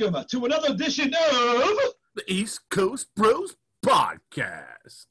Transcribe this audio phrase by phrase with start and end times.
[0.00, 1.78] welcome to another edition of.
[2.14, 3.54] The East Coast Bros
[3.84, 5.06] Podcast.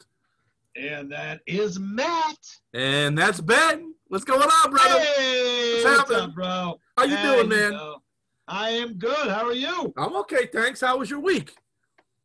[0.75, 2.37] And that is Matt.
[2.73, 3.93] And that's Ben.
[4.07, 4.99] What's going on, brother?
[4.99, 6.19] Hey, What's what's, happening?
[6.29, 6.79] up, bro?
[6.97, 7.71] How you Hey, doing, man?
[7.73, 7.97] know,
[8.47, 9.27] I am good.
[9.27, 9.93] How are you?
[9.95, 10.81] I'm okay, thanks.
[10.81, 11.53] How was your week?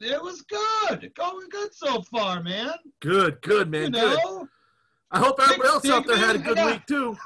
[0.00, 1.12] It was good.
[1.14, 2.72] Going good so far, man.
[3.02, 3.92] Good, good, man.
[3.92, 4.18] you Good.
[4.24, 4.48] know,
[5.10, 7.16] I hope everybody else out there had a good week too.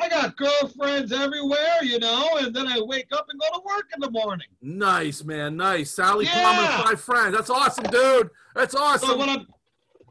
[0.00, 3.86] I got girlfriends everywhere, you know, and then I wake up and go to work
[3.94, 4.46] in the morning.
[4.62, 5.56] Nice, man.
[5.56, 5.90] Nice.
[5.90, 6.42] Sally Yeah.
[6.42, 7.36] Palmer and five friends.
[7.36, 8.30] That's awesome, dude.
[8.54, 9.08] That's awesome.
[9.08, 9.46] So what I'm,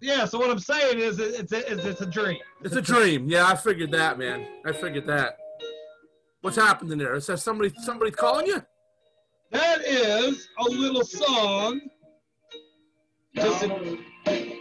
[0.01, 0.25] yeah.
[0.25, 2.37] So what I'm saying is, it's a, it's, it's a dream.
[2.63, 3.29] It's a dream.
[3.29, 4.45] Yeah, I figured that, man.
[4.65, 5.37] I figured that.
[6.41, 7.15] What's happening there?
[7.15, 8.63] Is that somebody somebody calling you?
[9.51, 11.81] That is a little song.
[13.33, 14.56] Just a,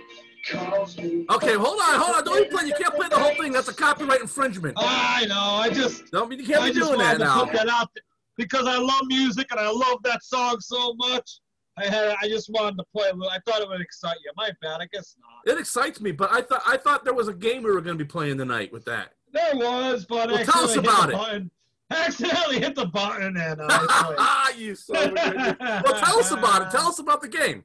[0.54, 2.24] Okay, hold on, hold on.
[2.24, 2.66] Don't even play.
[2.68, 3.52] You can't play the whole thing.
[3.52, 4.74] That's a copyright infringement.
[4.78, 5.34] I know.
[5.34, 7.44] I just Don't mean you can't I be doing that now.
[7.44, 7.88] put that out
[8.36, 11.40] because I love music and I love that song so much.
[11.78, 13.28] I had I just wanted to play a little.
[13.30, 14.30] I thought it would excite you.
[14.36, 14.80] My bad.
[14.80, 15.52] I guess not.
[15.52, 17.98] It excites me, but I thought I thought there was a game we were going
[17.98, 19.12] to be playing tonight with that.
[19.32, 21.18] There was, but Well, I tell us accidentally hit about the it.
[21.18, 21.50] Button.
[21.90, 26.00] I accidentally hit the button and uh, I Ah, you son of a good- Well,
[26.04, 26.70] tell us about it.
[26.70, 27.62] Tell us about the game.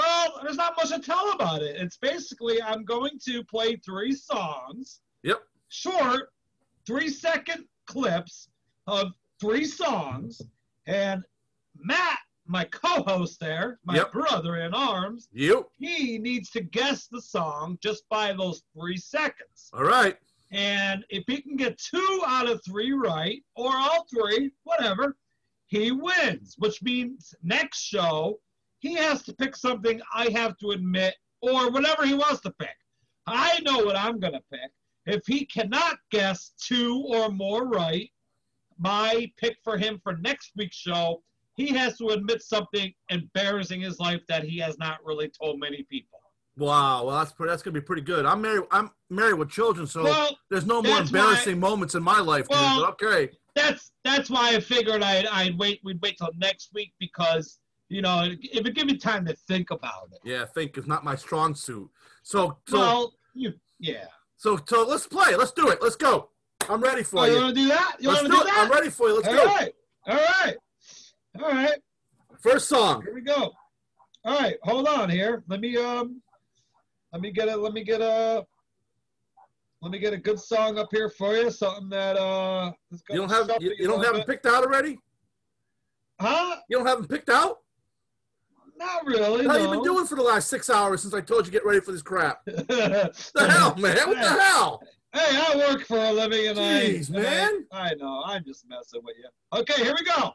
[0.00, 1.76] Well, there's not much to tell about it.
[1.76, 5.00] It's basically I'm going to play three songs.
[5.22, 5.42] Yep.
[5.68, 6.32] Short,
[6.86, 8.48] three second clips
[8.86, 10.40] of three songs,
[10.86, 11.22] and
[11.76, 14.12] Matt, my co-host there, my Yep.
[14.12, 15.68] brother in arms, You.
[15.78, 19.70] he needs to guess the song just by those three seconds.
[19.74, 20.16] All right.
[20.50, 25.16] And if he can get two out of three right, or all three, whatever,
[25.66, 26.56] he wins.
[26.58, 28.40] Which means next show
[28.80, 32.74] he has to pick something I have to admit, or whatever he wants to pick.
[33.26, 34.70] I know what I'm gonna pick.
[35.06, 38.10] If he cannot guess two or more right,
[38.78, 41.22] my pick for him for next week's show,
[41.54, 45.60] he has to admit something embarrassing in his life that he has not really told
[45.60, 46.18] many people.
[46.56, 47.04] Wow.
[47.04, 48.26] Well, that's pretty, that's going to be pretty good.
[48.26, 48.64] I'm married.
[48.70, 52.48] I'm married with children, so Well, there's no more embarrassing moments in my life.
[52.48, 53.30] dude, Well- but okay.
[53.54, 57.59] that's that's why I figured I'd I'd wait we'd wait till next week because
[57.90, 60.20] you know if it give me time to think about it.
[60.24, 60.46] Yeah.
[60.46, 61.90] Think is not my strong suit.
[62.22, 64.06] So so well, you yeah.
[64.36, 65.36] so so let's play.
[65.36, 65.82] Let's do it.
[65.82, 66.30] Let's go.
[66.68, 67.38] I'm ready for Oh, you you.
[67.42, 67.96] want to do that?
[68.00, 68.54] You Let's want do to do it.
[68.54, 68.64] that?
[68.64, 69.16] I'm ready for you.
[69.16, 69.40] Let's All go.
[69.40, 69.74] All right.
[70.06, 70.56] All right.
[71.42, 71.78] All right.
[72.40, 73.02] First song.
[73.02, 73.52] Here we go.
[74.24, 75.42] All right, hold on here.
[75.48, 76.20] Let me um,
[77.12, 78.44] let me get a let me get a
[79.82, 81.50] let me get a good song up here for you.
[81.50, 82.72] Something that uh,
[83.08, 84.98] You don't have you, you you don't have them picked out already.
[86.20, 86.56] Huh?
[86.68, 87.56] You don't have them picked out.
[88.80, 89.46] Not really.
[89.46, 89.62] How no.
[89.62, 91.80] you been doing for the last six hours since I told you to get ready
[91.80, 92.40] for this crap?
[92.46, 93.96] The hell, man?
[94.08, 94.82] What the hell?
[95.12, 97.66] Hey, I work for a living and Jeez, I, man.
[97.72, 98.22] I, I know.
[98.24, 99.58] I'm just messing with you.
[99.58, 100.30] Okay, here we go.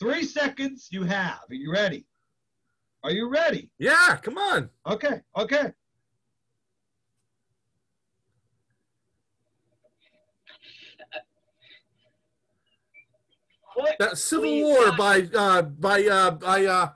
[0.00, 1.40] Three seconds you have.
[1.50, 2.06] Are you ready?
[3.04, 3.70] Are you ready?
[3.78, 4.70] Yeah, come on.
[4.88, 5.72] Okay, okay.
[13.74, 13.96] What?
[13.98, 14.98] That Civil War God.
[14.98, 16.88] by uh by uh by uh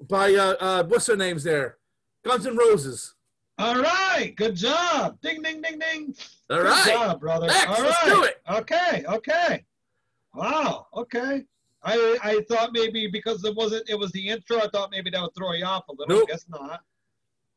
[0.00, 1.78] by uh, uh what's their names there?
[2.24, 3.14] Guns and Roses.
[3.58, 4.34] All right.
[4.36, 5.18] Good job.
[5.22, 6.14] Ding, ding, ding, ding.
[6.50, 6.86] All Good right.
[6.86, 7.46] job, brother.
[7.46, 8.12] Next, All let's right.
[8.14, 8.42] do it.
[8.50, 9.64] Okay, okay.
[10.34, 10.86] Wow.
[10.94, 11.44] Okay.
[11.84, 15.22] I I thought maybe because it wasn't it was the intro, I thought maybe that
[15.22, 16.16] would throw you off a little.
[16.20, 16.28] Nope.
[16.28, 16.80] Guess not.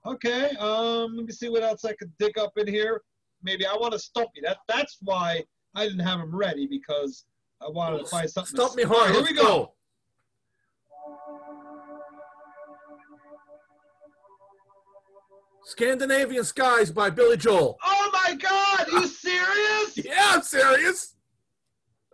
[0.05, 0.49] Okay.
[0.57, 1.15] Um.
[1.17, 3.01] Let me see what else I could dig up in here.
[3.41, 4.41] Maybe I want to stump you.
[4.43, 5.43] That that's why
[5.75, 7.25] I didn't have them ready because
[7.61, 8.55] I wanted to find something.
[8.55, 9.09] Stump me hard.
[9.09, 9.73] right, here we go.
[15.65, 17.77] Scandinavian Skies by Billy Joel.
[17.83, 18.87] Oh my God!
[18.93, 19.97] Are you serious?
[20.05, 21.15] Yeah, I'm serious.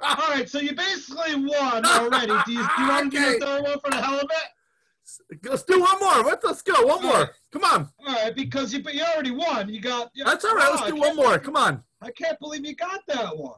[0.01, 0.49] All right.
[0.49, 2.33] So you basically won already.
[2.45, 5.39] Do you, do you want to do the third one for the hell of it?
[5.49, 6.23] Let's do one more.
[6.23, 6.73] Let's, let's go.
[6.85, 7.13] One All more.
[7.13, 7.29] right.
[7.51, 7.89] Come on.
[8.07, 9.69] All right, because you but you already won.
[9.69, 10.09] You got.
[10.13, 10.69] You That's all right.
[10.69, 11.25] Wow, Let's do one more.
[11.25, 11.83] believe- Come on.
[12.01, 13.55] I can't believe you got that one.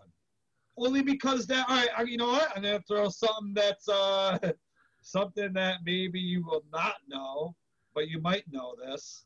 [0.78, 1.68] Only because that.
[1.70, 2.52] All right, I- you know what?
[2.56, 4.38] I'm gonna throw something that's uh,
[5.02, 7.56] something that maybe you will not know,
[7.94, 9.26] but you might know this,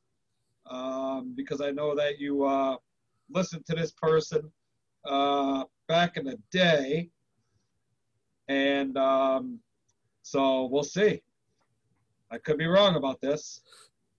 [0.70, 2.78] um, because I know that you uh,
[3.30, 4.52] listened to this person
[5.08, 7.10] uh, back in the day,
[8.48, 9.60] and um,
[10.22, 11.22] so we'll see.
[12.32, 13.62] I could be wrong about this.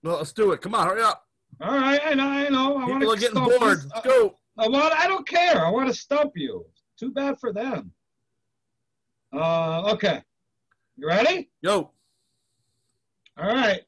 [0.03, 0.61] Well, let's do it.
[0.61, 0.85] Come on.
[0.85, 1.25] Hurry up.
[1.61, 2.77] All right, I know, I know.
[2.77, 3.83] I People are getting bored.
[3.93, 4.35] Let's go.
[4.57, 4.93] I want.
[4.93, 5.65] I don't care.
[5.65, 6.65] I want to stump you.
[7.01, 7.91] Too bad for them.
[9.33, 10.21] Uh, okay.
[10.97, 11.49] You ready?
[11.63, 11.89] Yo.
[13.39, 13.81] All right.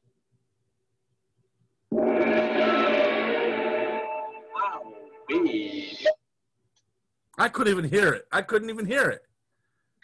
[7.38, 8.26] I couldn't even hear it.
[8.32, 9.22] I couldn't even hear it.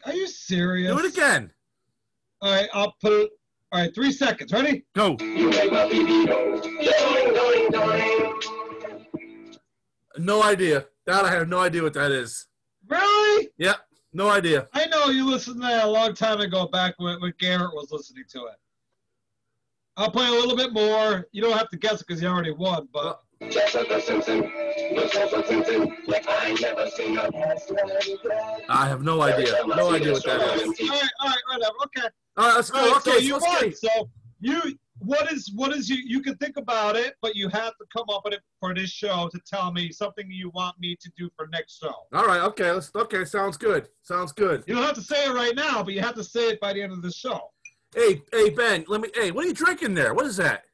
[0.07, 0.93] Are you serious?
[0.93, 1.51] Do it again.
[2.41, 3.31] All right, I'll put it.
[3.73, 4.53] All right, three seconds.
[4.53, 4.85] Ready?
[4.95, 5.17] Go.
[10.17, 10.87] No idea.
[11.07, 12.47] That I have no idea what that is.
[12.91, 13.49] Really?
[13.59, 13.77] Yep.
[14.13, 14.69] No idea.
[14.75, 17.91] I know you listened to that a long time ago, back when, when Garrett was
[17.93, 18.57] listening to it.
[19.97, 21.29] I'll play a little bit more.
[21.33, 24.51] You don't have to guess it because you already won, but Jessica Simpson.
[24.95, 25.97] Jessica Simpson.
[26.07, 27.73] Like I never seen a past
[28.69, 29.55] I have no idea.
[29.67, 30.63] No idea what that is.
[30.63, 31.75] all right, all right, whatever.
[31.85, 32.09] Okay.
[32.37, 32.93] All right, let's go.
[32.93, 33.73] right, so Okay, you so let's won.
[33.75, 34.11] So
[34.41, 35.97] you, what is, what is you?
[36.05, 38.91] You can think about it, but you have to come up with it for this
[38.91, 41.95] show to tell me something you want me to do for next show.
[42.13, 42.41] All right.
[42.43, 42.71] Okay.
[42.71, 42.91] Let's.
[42.95, 43.25] Okay.
[43.25, 43.89] Sounds good.
[44.03, 44.65] Sounds good.
[44.67, 46.73] You don't have to say it right now, but you have to say it by
[46.73, 47.41] the end of the show.
[47.95, 48.85] Hey, hey, Ben.
[48.89, 49.09] Let me.
[49.15, 50.15] Hey, what are you drinking there?
[50.15, 50.65] What is that?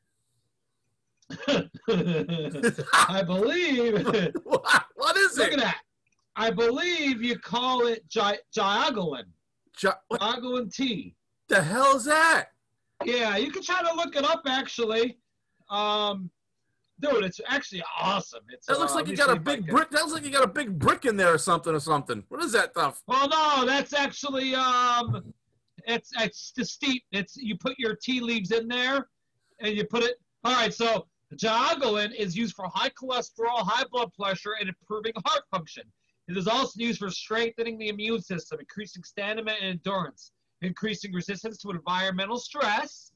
[1.88, 4.04] I believe.
[4.44, 5.54] what what is Look it?
[5.54, 5.78] at that.
[6.36, 9.24] I believe you call it gi- what
[10.20, 11.14] Jiaogulan tea.
[11.48, 12.48] the hell is that?
[13.04, 15.18] Yeah, you can try to look it up actually.
[15.68, 16.30] Um,
[17.00, 18.42] dude, it's actually awesome.
[18.48, 19.90] It's That looks uh, like you got a see if I big brick.
[19.90, 22.24] That looks like you got a big brick in there or something or something.
[22.28, 23.02] What is that stuff?
[23.06, 25.32] Well, no, that's actually um,
[25.86, 27.04] it's it's the steep.
[27.12, 29.08] It's you put your tea leaves in there,
[29.60, 30.16] and you put it.
[30.44, 35.42] All right, so Jiaogulan is used for high cholesterol, high blood pressure, and improving heart
[35.50, 35.82] function.
[36.28, 41.58] It is also used for strengthening the immune system, increasing stamina and endurance, increasing resistance
[41.58, 43.12] to environmental stress,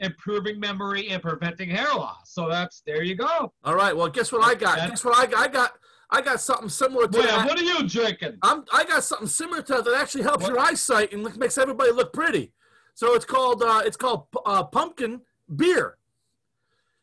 [0.00, 2.32] improving memory, and preventing hair loss.
[2.32, 3.52] So that's there you go.
[3.64, 3.96] All right.
[3.96, 4.78] Well, guess what I got?
[4.88, 5.40] Guess what I got?
[5.40, 5.72] I got.
[6.08, 8.38] I got something similar to what are you drinking?
[8.42, 8.64] I'm.
[8.72, 10.50] I got something similar to that that actually helps What?
[10.52, 12.52] your eyesight and look- makes everybody look pretty.
[12.94, 13.62] So it's called.
[13.62, 15.22] Uh, it's called uh, pumpkin
[15.56, 15.98] beer.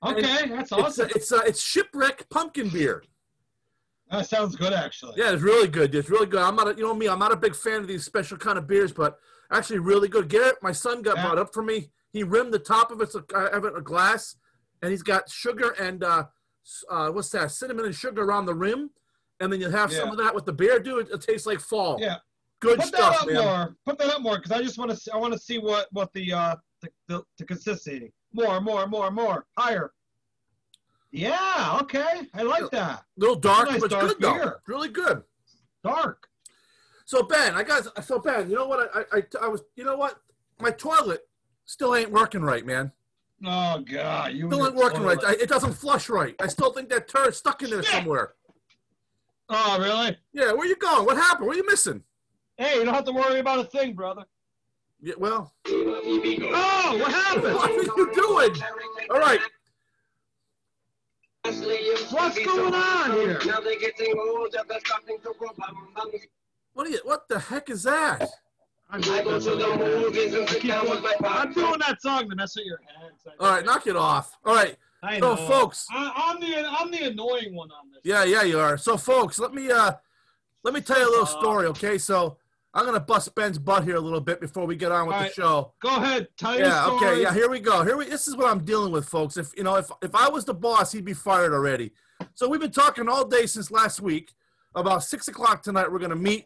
[0.05, 1.05] Okay, that's It's awesome.
[1.05, 3.03] uh, it's uh, it's shipwreck pumpkin beer.
[4.09, 5.13] that sounds good, actually.
[5.17, 5.93] Yeah, it's really good.
[5.95, 6.41] It's really good.
[6.41, 8.57] I'm not, a, you know me, I'm not a big fan of these special kind
[8.57, 9.17] of beers, but
[9.53, 10.27] actually really good.
[10.29, 11.23] Garrett, my son got Yeah.
[11.27, 11.91] brought up for me.
[12.11, 14.35] He rimmed the top of it, uh, of it a glass,
[14.81, 16.25] and he's got sugar and uh,
[16.89, 17.51] uh, what's that?
[17.51, 18.91] Cinnamon and sugar around the rim,
[19.39, 20.79] and then you have some of that with the beer.
[20.79, 21.97] Dude, it, it tastes like fall.
[21.99, 22.17] Yeah.
[22.59, 23.43] good Put that stuff, up man.
[23.43, 23.75] more.
[23.85, 24.97] Put that up more, because I just want to.
[24.97, 28.13] See, I want to see what what the uh the, the, the consistency.
[28.33, 29.91] More, more, more, more, higher.
[31.11, 31.77] Yeah.
[31.81, 32.21] Okay.
[32.33, 33.03] I like that.
[33.17, 34.51] little dark, Nice but it's dark good though.
[34.67, 35.21] Really good.
[35.83, 36.27] Dark.
[37.13, 38.49] So Ben, I got so Ben.
[38.49, 38.89] You know what?
[38.91, 39.61] I, I I was.
[39.75, 40.19] You know what?
[40.59, 41.27] My toilet
[41.63, 42.91] still ain't working right, man.
[43.45, 44.47] Oh God, you.
[44.47, 45.23] Still ain't working right.
[45.23, 46.33] I, it doesn't flush right.
[46.41, 47.91] I still think that turd stuck in there Shit.
[47.91, 48.33] somewhere.
[49.47, 50.17] Oh really?
[50.33, 51.05] Yeah, where you going?
[51.05, 51.45] What happened?
[51.45, 52.01] What are you missing?
[52.57, 54.23] Hey, you don't have to worry about a thing, brother.
[54.99, 57.53] Yeah, well, Oh, what happened?
[57.53, 58.55] what are you doing?
[59.11, 59.39] All right.
[61.43, 63.39] What's going on here?
[66.75, 66.81] Now they're getting older, they're starting to go bum bum.
[66.81, 66.99] What are you?
[67.03, 68.29] What the heck is that?
[68.89, 72.29] I'm, I go to the movies and sit down with my I'm doing that song
[72.29, 73.11] to mess with your head.
[73.39, 74.37] All right, knock it off.
[74.45, 74.75] All right.
[75.01, 75.47] I So, know.
[75.47, 75.87] folks.
[75.91, 78.01] I, I'm the I'm the annoying one on this.
[78.03, 78.77] Yeah, yeah, you are.
[78.77, 79.93] So, folks, let me uh,
[80.63, 81.97] let me tell you a little story, okay?
[81.97, 82.37] So,
[82.73, 85.23] I'm gonna bust Ben's butt here a little bit before we get on with All
[85.23, 85.73] the show.
[85.81, 86.27] Go ahead.
[86.37, 86.95] Tell your Yeah, story.
[87.11, 87.33] okay, yeah.
[87.33, 87.83] Here we go.
[87.83, 88.05] Here we.
[88.05, 89.37] This is what I'm dealing with, folks.
[89.37, 91.91] If you know, if if I was the boss, he'd be fired already.
[92.35, 94.33] So we've been talking all day since last week.
[94.75, 96.45] About six o'clock tonight, we're gonna meet.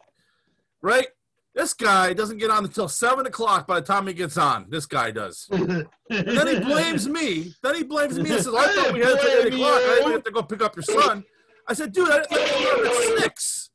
[0.82, 1.08] Right?
[1.54, 3.66] This guy doesn't get on until seven o'clock.
[3.66, 5.48] By the time he gets on, this guy does.
[5.50, 7.52] And then he blames me.
[7.62, 9.80] Then he blames me and says, "I thought we had until eight o'clock.
[9.82, 11.24] I didn't have to go pick up your son."
[11.66, 13.70] I said, "Dude, I didn't you start at six.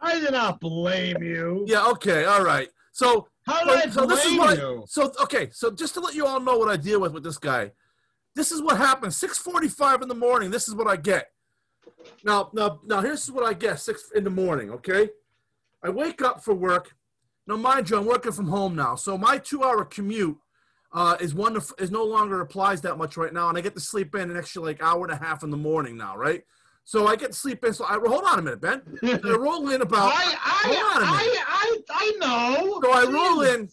[0.00, 1.64] I did not blame you.
[1.66, 2.68] Yeah, okay, all right.
[2.94, 4.84] So How did I so this is blame what I, you?
[4.86, 7.38] so okay so just to let you all know what i deal with with this
[7.38, 7.72] guy
[8.36, 11.26] this is what happens 6.45 in the morning this is what i get
[12.24, 15.10] now now now here's what i get 6 in the morning okay
[15.84, 16.94] i wake up for work
[17.46, 20.36] now mind you i'm working from home now so my two hour commute
[20.96, 23.74] uh, is one of, is no longer applies that much right now and i get
[23.74, 26.44] to sleep in an extra like hour and a half in the morning now right
[26.84, 29.68] so i get to sleep in so i hold on a minute ben i roll
[29.70, 31.44] in about I Hold on a I.
[31.46, 32.80] I I I know.
[32.82, 33.68] So I roll in.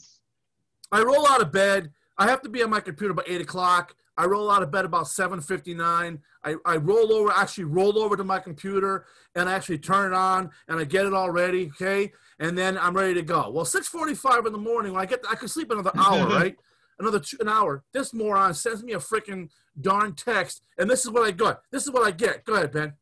[0.92, 1.92] I roll out of bed.
[2.18, 3.96] I have to be on my computer by eight o'clock.
[4.18, 6.20] I roll out of bed about seven fifty nine.
[6.44, 10.16] I, I roll over, actually roll over to my computer, and I actually turn it
[10.16, 11.68] on, and I get it all ready.
[11.68, 13.50] Okay, and then I'm ready to go.
[13.50, 16.28] Well, six forty five in the morning when I get, I could sleep another hour,
[16.30, 16.56] right?
[17.00, 17.84] Another two, an hour.
[17.94, 19.50] This moron sends me a freaking
[19.80, 21.62] darn text, and this is what I got.
[21.72, 22.46] This is what I get.
[22.46, 22.94] Go ahead, Ben.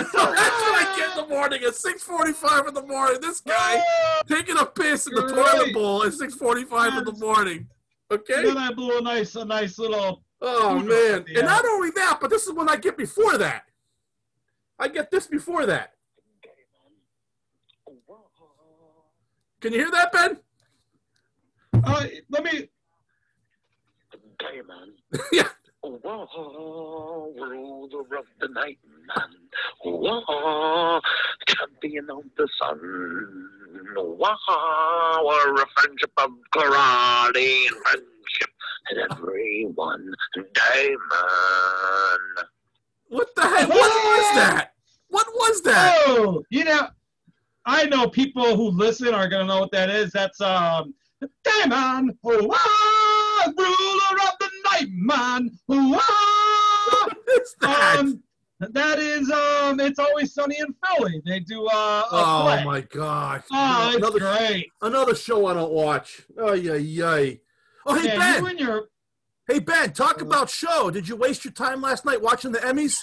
[0.12, 3.20] That's what I get in the morning at 6:45 in the morning.
[3.20, 3.82] This guy
[4.28, 5.34] taking a piss in the Great.
[5.34, 7.68] toilet bowl at 6:45 in the morning.
[8.10, 8.42] Okay.
[8.44, 10.22] Then I blew a nice, a nice little.
[10.42, 11.24] Oh man!
[11.36, 13.64] And not only that, but this is what I get before that.
[14.78, 15.92] I get this before that.
[19.60, 20.38] Can you hear that, Ben?
[21.84, 22.68] Uh, let me.
[24.40, 25.20] Hey, man.
[25.32, 25.48] yeah.
[25.82, 29.28] Whoa, ruler of the night, man.
[29.82, 31.00] Whoa,
[31.48, 33.48] champion of the sun.
[33.96, 38.50] Wow, a friendship of karate and friendship
[38.90, 40.12] and everyone.
[40.36, 42.18] Dayman.
[43.08, 43.68] What the heck?
[43.68, 44.72] What was that?
[45.08, 46.04] What was that?
[46.08, 46.88] Oh, you know,
[47.64, 50.12] I know people who listen are gonna know what that is.
[50.12, 50.94] That's um,
[51.44, 54.49] Dayman, ah, ruler of the
[54.80, 55.50] night, man.
[55.68, 57.08] Oh,
[57.60, 57.96] that?
[57.98, 58.22] um,
[58.60, 61.22] that is um, it's always sunny in Philly.
[61.24, 62.64] They do uh, oh play.
[62.64, 63.44] my gosh!
[63.50, 64.68] Oh, another great.
[64.82, 66.22] another show I don't watch.
[66.38, 67.40] Oh yeah, yay.
[67.86, 68.88] Oh hey Yeah, Ben, you and your
[69.48, 70.90] hey Ben, talk about show.
[70.90, 72.98] Did you waste your time last night watching the Emmys?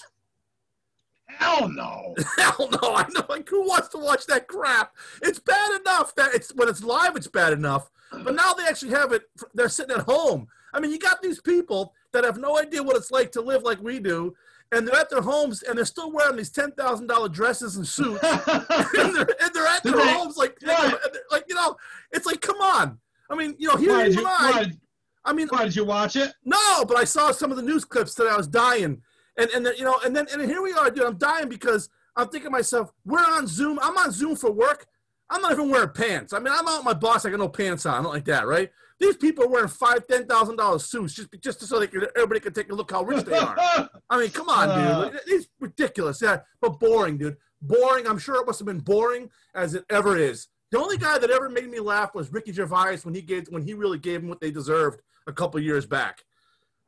[1.39, 2.15] hell no.
[2.37, 2.95] Hell no!
[2.95, 3.23] I know.
[3.29, 4.93] Like, who wants to watch that crap?
[5.21, 7.89] It's bad enough that it's when it's live, it's bad enough.
[8.11, 9.23] But now they actually have it.
[9.53, 10.47] They're sitting at home.
[10.73, 13.63] I mean, you got these people that have no idea what it's like to live
[13.63, 14.35] like we do,
[14.71, 17.87] and they're at their homes and they're still wearing these ten thousand dollar dresses and
[17.87, 20.93] suits, and, they're, and they're at their homes like, Right.
[21.31, 21.75] like you know,
[22.11, 22.99] it's like, come on.
[23.29, 24.51] I mean, you know, here why, you did you, I.
[24.51, 24.79] why, did-
[25.25, 26.33] I mean, why did you watch it?
[26.45, 29.01] no, but I saw some of the news clips that I was dying,
[29.37, 31.03] and and then, you know, and then and here we are, dude.
[31.05, 33.77] I'm dying because I'm thinking to myself, we're on Zoom.
[33.81, 34.85] I'm on Zoom for work.
[35.29, 36.31] I'm not even wearing pants.
[36.31, 37.25] I mean, I'm out with my boss.
[37.25, 37.95] I got no pants on.
[37.95, 38.71] I don't like that, right?
[38.99, 42.53] These people are wearing five, ten thousand dollars suits just just so they everybody can
[42.53, 43.55] take a look how rich they are.
[44.09, 45.09] I mean, come on, Uh.
[45.09, 45.19] dude.
[45.27, 46.21] It's ridiculous.
[46.21, 47.37] Yeah, but boring, dude.
[47.61, 48.07] Boring.
[48.07, 50.47] I'm sure it must have been boring as it ever is.
[50.71, 53.61] The only guy that ever made me laugh was Ricky Gervais when he gave when
[53.61, 56.23] he really gave them what they deserved a couple years back.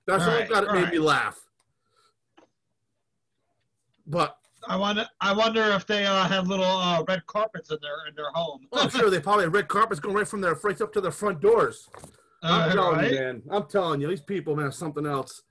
[0.08, 0.94] That's the only Right, guy that made right.
[0.94, 1.40] me laugh.
[4.08, 4.36] But
[4.70, 5.06] I wonder.
[5.20, 8.68] I wonder if they uh, have little uh, red carpets in their in their home.
[8.72, 11.02] well, I'm sure they probably had red carpets going right from their right up to
[11.02, 11.90] their front doors.
[12.44, 13.12] I'm Uh, telling right?
[13.12, 13.42] you, man.
[13.52, 15.42] I'm telling you, these people, man, are something else.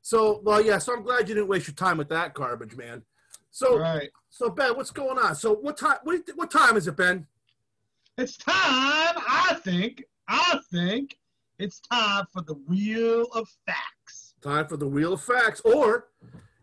[0.00, 0.78] So, well, yeah.
[0.78, 3.02] So I'm glad you didn't waste your time with that garbage, man.
[3.50, 4.10] So, Right.
[4.30, 5.34] so Ben, what's going on?
[5.34, 5.98] So, what time?
[6.04, 7.26] What, what time is it, Ben?
[8.16, 8.54] It's time.
[8.54, 10.04] I think.
[10.28, 11.16] I think
[11.58, 14.34] it's time for the wheel of facts.
[14.40, 16.08] Time for the wheel of facts, or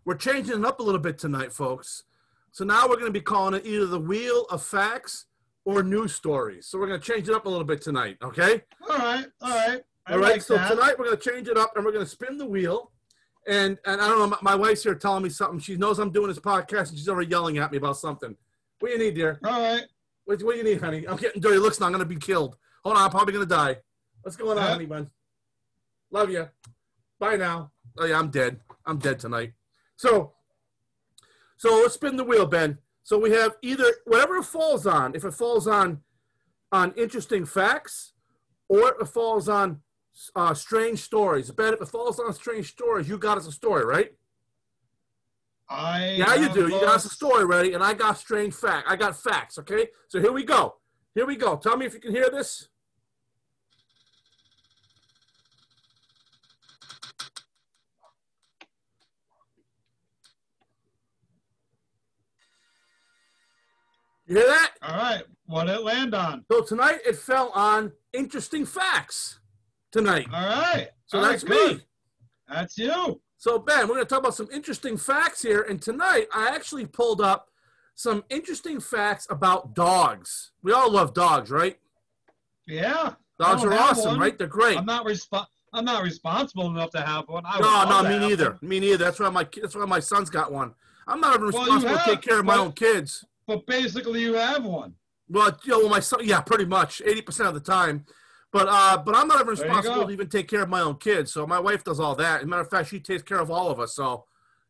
[0.05, 2.03] we're changing it up a little bit tonight, folks.
[2.51, 5.25] So now we're going to be calling it either the wheel of facts
[5.65, 6.67] or news stories.
[6.67, 8.61] So we're going to change it up a little bit tonight, okay?
[8.89, 9.25] All right.
[9.41, 9.81] All right.
[10.07, 10.33] I All right.
[10.33, 10.69] like so that.
[10.69, 12.91] tonight we're going to change it up and we're going to spin the wheel.
[13.47, 15.59] And and I don't know, my, wife's here telling me something.
[15.59, 18.35] She knows I'm doing this podcast and she's already yelling at me about something.
[18.79, 19.39] What do you need, dear?
[19.43, 19.83] All right.
[20.25, 21.07] What, what do you need, honey?
[21.07, 21.85] I'm getting dirty looks now.
[21.87, 22.57] I'm going to be killed.
[22.83, 23.03] Hold on.
[23.03, 23.77] I'm probably going to die.
[24.21, 24.69] What's going on, Yeah.
[24.71, 25.09] honey bun?
[26.11, 26.47] Love you.
[27.19, 27.71] Bye now.
[27.97, 28.59] Oh, yeah, I'm dead.
[28.85, 29.53] I'm dead tonight.
[29.97, 30.33] So,
[31.57, 32.79] so let's spin the wheel, Ben.
[33.03, 35.15] So we have either whatever it falls on.
[35.15, 36.01] If it falls on
[36.71, 38.13] on interesting facts,
[38.67, 39.81] or if it falls on
[40.35, 41.51] uh, strange stories.
[41.51, 44.11] Ben, if it falls on strange stories, you got us a story, right?
[45.69, 46.15] I.
[46.17, 46.63] Yeah, you do.
[46.63, 48.87] You got us a story ready, and I got strange fact.
[48.89, 49.57] I got facts.
[49.59, 50.75] Okay, so here we go.
[51.13, 51.57] Here we go.
[51.57, 52.69] Tell me if you can hear this.
[64.27, 64.71] You hear that?
[64.81, 65.23] All right.
[65.45, 66.45] What did it land on?
[66.51, 69.39] So tonight it fell on interesting facts.
[69.91, 70.27] Tonight.
[70.33, 70.89] All right.
[71.05, 71.77] So All right, that's good.
[71.77, 71.83] me.
[72.49, 73.21] That's you.
[73.37, 76.85] So Ben, we're going to talk about some interesting facts here, and tonight I actually
[76.85, 77.49] pulled up
[77.93, 80.51] some interesting facts about dogs.
[80.63, 81.77] We all love dogs, right?
[82.67, 83.13] Yeah.
[83.39, 84.19] Dogs are awesome, one.
[84.19, 84.37] right?
[84.37, 84.77] They're great.
[84.77, 87.43] I'm not resp- I'm not responsible enough to have one.
[87.45, 88.57] I no, no, me neither.
[88.61, 88.97] Me neither.
[88.97, 90.73] That's why my that's why my son's got one.
[91.07, 93.25] I'm not even Well, you responsible to take care of my own kids.
[93.47, 94.93] But basically, you have one.
[95.29, 98.05] Well, you know, well, my son, yeah, pretty much, eighty percent of the time.
[98.51, 101.33] But uh, but I'm not you responsible to even take care of my own kids.
[101.33, 102.37] So my wife does all that.
[102.37, 103.95] As a matter of fact, she takes care of all of us.
[103.95, 104.25] So,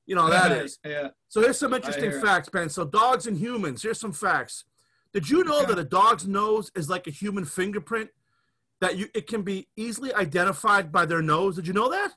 [0.06, 0.80] you know, that is.
[0.84, 1.10] Yeah.
[1.28, 2.70] So here's some interesting facts, Ben.
[2.70, 3.84] So dogs and humans.
[3.84, 4.64] Here's some facts.
[5.14, 8.10] Did you know that a dog's nose is like a human fingerprint?
[8.82, 11.56] That you it can be easily identified by their nose.
[11.56, 12.12] Did you know that?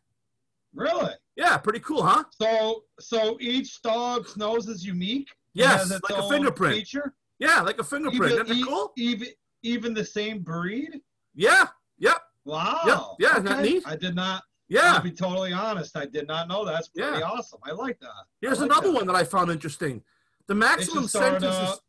[0.75, 1.13] Really?
[1.37, 2.25] Yeah, pretty cool, huh?
[2.41, 5.29] So so each dog's nose is unique.
[5.59, 6.75] Yes, like a fingerprint.
[6.75, 7.15] Feature.
[7.39, 8.33] Yeah, like a fingerprint.
[8.33, 8.93] Even, Isn't that e- cool?
[8.97, 9.29] even
[9.63, 11.01] even the same breed.
[11.35, 11.67] Yeah,
[11.99, 12.81] yep, Wow.
[12.87, 13.01] Yep.
[13.19, 13.83] yeah, isn't that neat?
[13.87, 14.43] I did not.
[14.69, 14.95] yeah.
[14.95, 15.97] I'll be totally honest.
[15.97, 16.73] I did not know that.
[16.73, 17.25] That's pretty Yeah.
[17.25, 17.61] awesome.
[17.65, 18.11] I like that.
[18.41, 18.95] Here's like another that.
[18.95, 20.03] one that I found interesting.
[20.47, 21.81] The maximum sentence Uh, is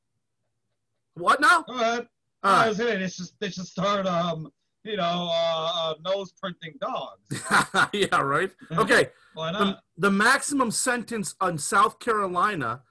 [1.16, 1.64] what now?
[1.64, 2.08] go ahead.
[2.44, 4.06] All I was saying, it's just they should start.
[4.08, 4.52] Um,
[4.84, 7.28] you know, uh, uh nose printing dogs.
[7.94, 8.52] yeah, right.
[8.72, 9.10] Okay.
[9.34, 9.80] Why The, not?
[9.98, 12.82] the maximum sentence on South Carolina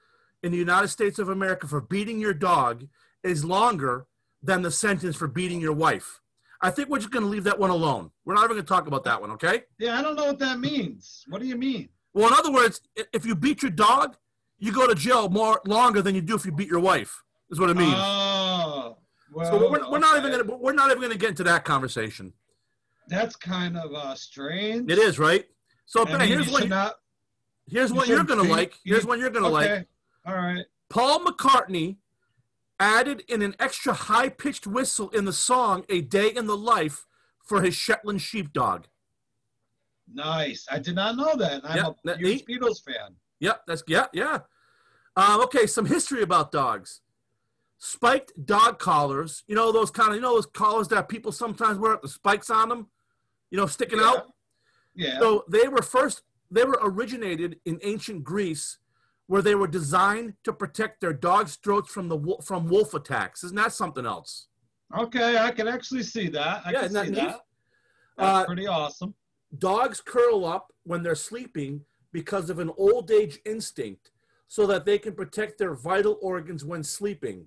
[0.43, 2.87] in the United States of America for beating your dog
[3.23, 4.05] is longer
[4.41, 6.21] than the sentence for beating your wife.
[6.61, 8.11] I think we're just going to leave that one alone.
[8.25, 9.63] We're not even going to talk about that one, okay?
[9.77, 11.23] Yeah, I don't know what that means.
[11.29, 11.89] What do you mean?
[12.13, 12.81] Well, in other words,
[13.13, 14.17] if you beat your dog,
[14.57, 17.23] you go to jail more longer than you do if you beat your wife.
[17.49, 17.95] Is what it means.
[17.95, 18.97] Oh,
[19.31, 21.43] well, so we're, we're not even going to we're not even going to get into
[21.43, 22.33] that conversation.
[23.07, 24.91] That's kind of uh, strange.
[24.91, 25.45] It is right.
[25.87, 26.95] So Ben, here's what not.
[27.67, 28.75] here's you what you're going to like.
[28.85, 29.87] Here's what you're going to like.
[30.29, 30.65] All right.
[30.89, 31.97] Paul McCartney
[32.79, 37.05] added in an extra high pitched whistle in the song A Day in the Life
[37.43, 38.85] for his Shetland sheepdog.
[40.13, 40.67] Nice.
[40.71, 41.61] I did not know that.
[41.63, 42.45] I'm Yep, a huge.
[42.45, 43.15] Beatles fan.
[43.39, 44.39] Yep, that's yeah, yeah.
[45.15, 47.01] Um, okay, some history about dogs.
[47.77, 51.77] Spiked dog collars, you know those kind of you know those collars that people sometimes
[51.79, 52.87] wear with the spikes on them,
[53.51, 54.05] you know, sticking Yeah.
[54.07, 54.33] out.
[54.95, 55.19] Yeah.
[55.19, 58.79] So they were first they were originated in ancient Greece
[59.29, 63.43] where they were designed to protect their dogs' throats from the from wolf attacks.
[63.43, 64.47] Isn't that something else?
[64.97, 66.63] okay, I can actually see that.
[66.65, 67.17] I Yeah, can that see neat?
[67.27, 67.41] that.
[68.17, 69.13] That's Uh, pretty awesome.
[69.59, 74.09] dogs curl up when they're sleeping because of an old age instinct
[74.47, 77.45] so that they can protect their vital organs when sleeping.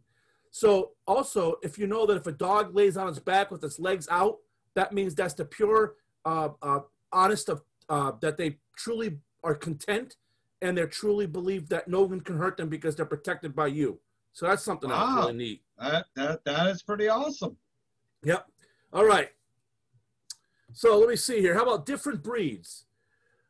[0.53, 3.81] So, also, if you know that if a dog lays on its back with its
[3.81, 4.37] legs out,
[4.77, 10.15] that means that's the pure, uh, uh, honest of uh, that they truly are content
[10.63, 14.01] and they truly believe that no one can hurt them because they're protected by you.
[14.33, 15.17] So that's something Wow.
[15.21, 15.63] really neat.
[15.79, 17.57] That that that is pretty awesome.
[18.23, 18.47] Yep.
[18.93, 19.31] All right.
[20.73, 21.55] So let me see here.
[21.55, 22.87] How about different breeds?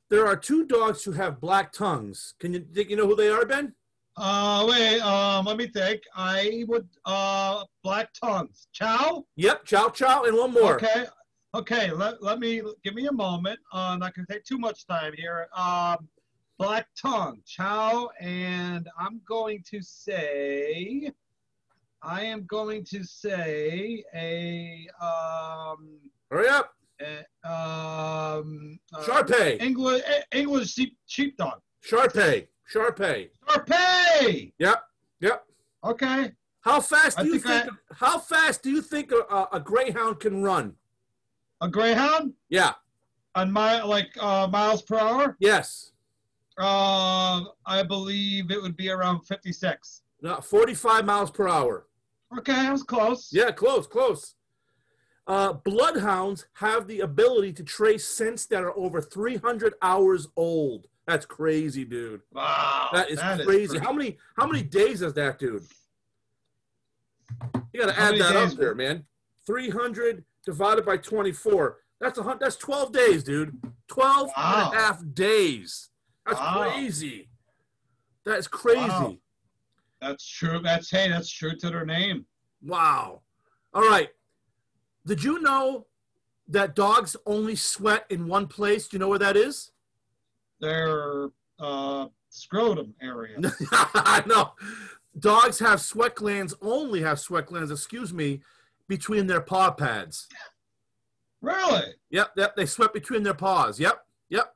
[0.08, 2.34] There are two dogs who have black tongues.
[2.40, 3.74] Can you think you know who they are, Ben?
[4.16, 5.00] Uh, wait.
[5.00, 6.02] Um, let me think.
[6.14, 6.88] I would.
[7.04, 8.66] Uh, black tongues.
[8.72, 9.24] Chow.
[9.36, 10.74] Yep, Chow Chow, and one more.
[10.74, 11.06] Okay.
[11.54, 11.90] Okay.
[11.92, 13.58] Let, let me give me a moment.
[13.72, 15.48] Uh, not gonna take too much time here.
[15.56, 16.08] Um,
[16.58, 21.10] black tongue, chow, and I'm going to say.
[22.02, 25.98] I am going to say a um,
[26.30, 26.72] Hurry up.
[27.00, 29.58] a, um uh, Shar-Pei.
[29.58, 31.60] English English sheep sheepdog.
[31.80, 32.48] Shar-Pei.
[32.66, 33.30] Shar-Pei.
[33.48, 34.52] Shar-Pei.
[34.58, 34.82] Yep.
[35.20, 35.44] Yep.
[35.84, 36.32] Okay.
[36.62, 39.60] How fast do I you think think, how fast do you think a, a, a
[39.60, 40.74] greyhound can run?
[41.60, 42.72] A greyhound Yeah.
[43.36, 45.36] on my like uh, miles per hour.
[45.38, 45.91] Yes.
[46.58, 50.02] Uh, I believe it would be around 56.
[50.20, 51.86] No, 45 miles per hour.
[52.38, 53.30] Okay, I was close.
[53.32, 54.34] Yeah, close, close.
[55.26, 60.88] Uh, bloodhounds have the ability to trace scents that are over 300 hours old.
[61.06, 62.22] That's crazy, dude.
[62.32, 62.88] Wow.
[62.92, 63.68] That is that crazy.
[63.68, 65.64] pretty- how many how many days is that, dude?
[67.72, 69.04] You got to add that up there, man.
[69.46, 71.78] 300 divided by 24.
[72.00, 73.58] That's a that's 12 days, dude.
[73.88, 75.90] 12 and a half days.
[76.26, 76.70] That's Wow.
[76.70, 77.28] crazy.
[78.24, 78.78] That is crazy.
[78.80, 79.16] Wow.
[80.00, 80.60] That's true.
[80.60, 82.26] That's hey, that's true to their name.
[82.62, 83.22] Wow.
[83.74, 84.10] All right.
[85.06, 85.86] Did you know
[86.48, 88.88] that dogs only sweat in one place?
[88.88, 89.72] Do you know where that is?
[90.60, 93.38] Their uh, scrotum area.
[93.72, 94.52] I know.
[95.18, 98.40] Dogs have sweat glands, only have sweat glands, excuse me,
[98.88, 100.28] between their paw pads.
[101.40, 101.94] Really?
[102.10, 102.56] Yep, yep.
[102.56, 103.78] They sweat between their paws.
[103.80, 104.54] Yep, yep.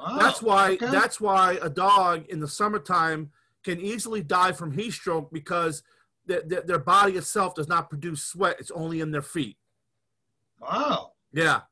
[0.00, 0.18] Wow.
[0.18, 0.90] That's why okay.
[0.90, 3.30] that's why a dog in the summertime
[3.64, 5.82] can easily die from heat stroke because
[6.26, 8.56] their, their, their body itself does not produce sweat.
[8.58, 9.56] It's only in their feet.
[10.60, 11.12] Wow.
[11.32, 11.62] Yeah.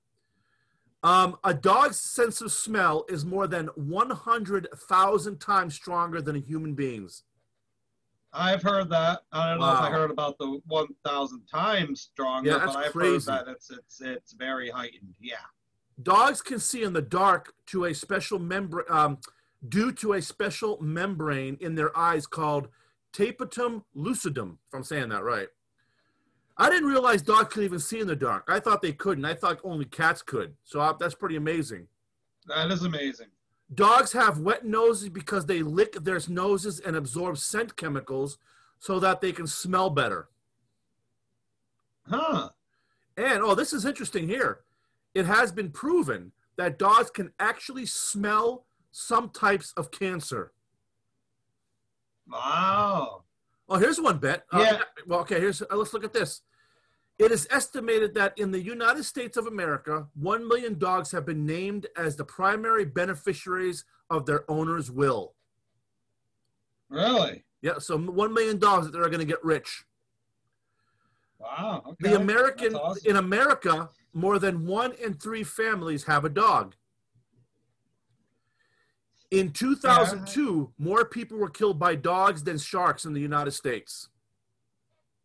[1.02, 6.74] Um, a dog's sense of smell is more than 100,000 times stronger than a human
[6.74, 7.24] being's.
[8.32, 9.20] I've heard that.
[9.30, 13.30] I don't know if I heard about the 1,000 times stronger, Yeah, but I've crazy.
[13.30, 15.14] heard that it's it's it's very heightened.
[15.20, 15.36] Yeah.
[16.02, 19.18] Dogs can see in the dark to a special membrane, um,
[19.68, 22.68] due to a special membrane in their eyes called
[23.12, 24.58] tapetum lucidum.
[24.68, 25.48] If I'm saying that right.
[26.56, 28.44] I didn't realize dogs could even see in the dark.
[28.48, 29.24] I thought they couldn't.
[29.24, 30.54] I thought only cats could.
[30.64, 31.88] So uh, that's pretty amazing.
[32.46, 33.28] That is amazing.
[33.74, 38.38] Dogs have wet noses because they lick their noses and absorb scent chemicals
[38.78, 40.28] so that they can smell better.
[42.08, 42.50] Huh.
[43.16, 44.60] And oh, this is interesting here.
[45.14, 50.52] It has been proven that dogs can actually smell some types of cancer.
[52.30, 53.24] Wow.
[53.68, 54.44] Oh, here's one bet.
[54.52, 54.82] Uh, Yeah.
[55.06, 55.40] well, okay.
[55.40, 56.42] Here's uh, let's look at this.
[57.18, 61.46] It is estimated that in the United States of America, one million dogs have been
[61.46, 65.34] named as the primary beneficiaries of their owner's will.
[66.88, 67.44] Really?
[67.62, 69.84] Yeah, so one million dogs that they're going to get rich.
[71.38, 71.82] Wow.
[71.86, 72.10] Okay.
[72.10, 73.10] The American awesome.
[73.10, 76.74] in America, more than one in three families have a dog.
[79.30, 84.08] In 2002, more people were killed by dogs than sharks in the United States.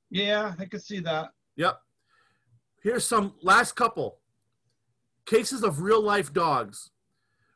[0.10, 1.30] Yeah, I can see that.
[1.56, 1.80] Yep.
[2.82, 4.20] Here's some last couple
[5.26, 6.90] cases of real life dogs.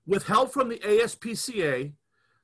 [0.06, 1.94] With help from the ASPCA,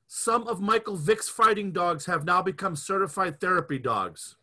[0.08, 4.36] some of Michael Vick's fighting dogs have now become certified therapy dogs.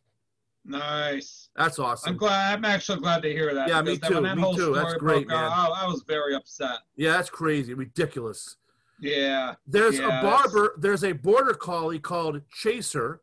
[0.67, 1.49] Nice.
[1.55, 2.11] That's awesome.
[2.11, 2.53] I'm glad.
[2.53, 3.69] I'm actually glad to hear that.
[3.69, 4.73] Yeah, me too, that me too.
[4.75, 6.79] That's great, broke out, I, was very upset.
[6.97, 8.57] Yeah, that's crazy, ridiculous.
[8.99, 9.55] Yeah.
[9.65, 13.21] There's Yeah, a barber, there's a border collie called Chaser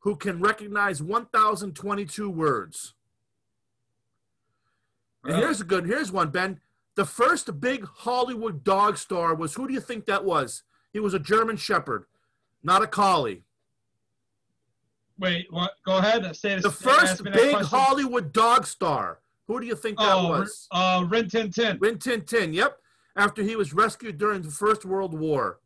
[0.00, 2.94] who can recognize 1022 words.
[5.24, 6.60] And here's a good, here's one, Ben.
[6.94, 10.62] The first big Hollywood dog star was who do you think that was?
[10.92, 12.04] He was a German Shepherd,
[12.62, 13.44] not a collie.
[15.22, 15.46] Wait.
[15.50, 15.74] What?
[15.86, 16.34] Go ahead.
[16.34, 17.54] Say The first big.
[17.54, 19.20] Hollywood dog star.
[19.46, 20.66] Who do you think that Oh, was?
[20.72, 21.78] uh, Rin Tin Tin.
[21.80, 22.78] Rin Tin Tin, yep.
[23.14, 25.60] After he was rescued during the First World War.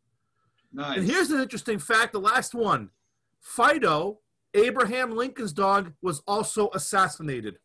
[0.71, 0.99] Nice.
[0.99, 2.91] And here's an interesting fact the last one
[3.39, 4.19] Fido,
[4.53, 7.57] Abraham Lincoln's dog, was also assassinated.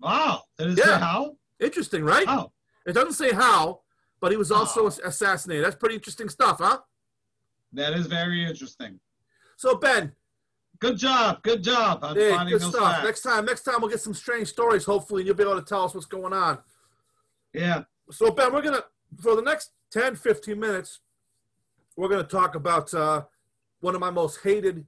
[0.00, 0.42] wow.
[0.58, 0.98] That is Yeah.
[0.98, 1.38] how?
[1.60, 2.26] Interesting, right?
[2.26, 2.52] Wow.
[2.84, 3.82] It doesn't say how,
[4.20, 5.64] but he was also assassinated.
[5.64, 6.80] That's pretty interesting stuff, huh?
[7.72, 8.98] That is very interesting.
[9.56, 10.12] So, Ben,
[10.84, 11.42] Good job.
[11.42, 12.92] Good job hey, finding good those stuff.
[12.92, 13.04] facts.
[13.04, 15.64] Next time, next time we'll get some strange stories, hopefully, and you'll be able to
[15.64, 16.58] tell us what's going on.
[17.54, 17.84] Yeah.
[18.10, 18.84] So, Ben, we're going to,
[19.22, 21.00] for the next 10, 15 minutes,
[21.96, 23.22] we're going to talk about uh,
[23.80, 24.84] one of my most hated,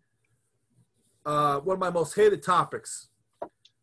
[1.25, 3.09] uh, one of my most hated topics.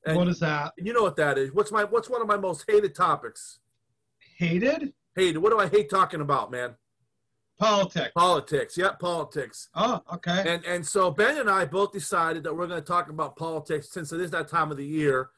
[0.06, 0.74] And what is that?
[0.78, 1.52] you know what that is.
[1.52, 3.58] What's my, what's one of my most hated topics?
[4.38, 4.94] Hated?
[5.16, 5.40] Hated.
[5.40, 6.76] What do I hate talking about, man?
[7.60, 8.12] Politics.
[8.16, 8.78] Politics.
[8.78, 9.70] Yeah, politics.
[9.76, 10.44] Oh, okay.
[10.46, 13.90] And and so Ben and I both decided that we're going to talk about politics
[13.92, 15.30] since it is that time of the year.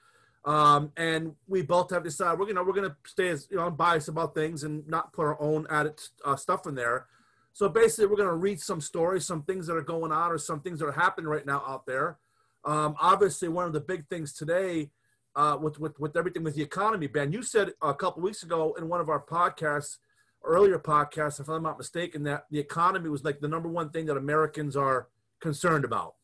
[0.45, 4.09] Um, and we both have decided we're gonna we're gonna stay as you know unbiased
[4.09, 7.07] about things and not put our own added uh, stuff in there.
[7.51, 10.61] So basically, we're gonna read some stories, some things that are going on, or some
[10.61, 12.19] things that are happening right now out there.
[12.63, 14.91] Um, obviously, one of the big things today
[15.35, 18.75] uh, with, with with everything with the economy, Ben, you said a couple weeks ago
[18.77, 19.97] in one of our podcasts,
[20.45, 24.05] earlier podcasts, if I'm not mistaken, that the economy was like the number one thing
[24.05, 25.07] that Americans are
[25.39, 26.15] concerned about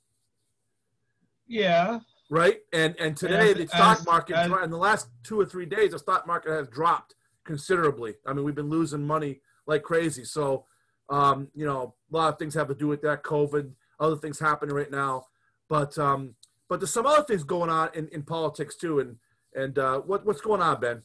[1.51, 1.99] yeah.
[2.29, 2.59] right?
[2.73, 5.91] And and today the stock as- market as- in the last two or three days,
[5.91, 8.15] the stock market has dropped considerably.
[8.25, 10.23] I mean, we've been losing money like crazy.
[10.23, 10.65] So,
[11.09, 13.71] um, you know, a lot of things have to do with that COVID.
[13.99, 15.25] Other things happening right now,
[15.69, 16.35] but um,
[16.69, 18.99] but there's some other things going on in, in politics too.
[18.99, 19.17] And
[19.53, 21.03] and uh, what what's going on, Ben?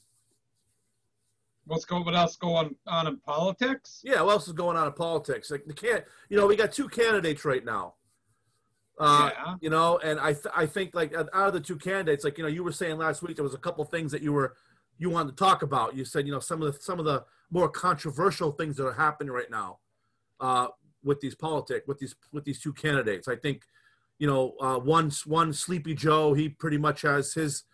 [1.67, 2.05] What's going?
[2.05, 4.01] What else going on in politics?
[4.05, 5.51] Yeah, what else is going on in politics?
[5.51, 7.95] Like the can you know, we got two candidates right now.
[8.99, 9.55] Uh, yeah.
[9.61, 12.43] you know and i th- i think like out of the two candidates like you
[12.43, 14.57] know you were saying last week there was a couple things that you were
[14.97, 17.23] you wanted to talk about you said you know some of the some of the
[17.51, 19.81] more controversial things that are happening right now
[20.41, 20.69] uh
[21.05, 23.65] with these politics with these with these two candidates i think
[24.19, 27.65] you know uh one one sleepy joe he pretty much has his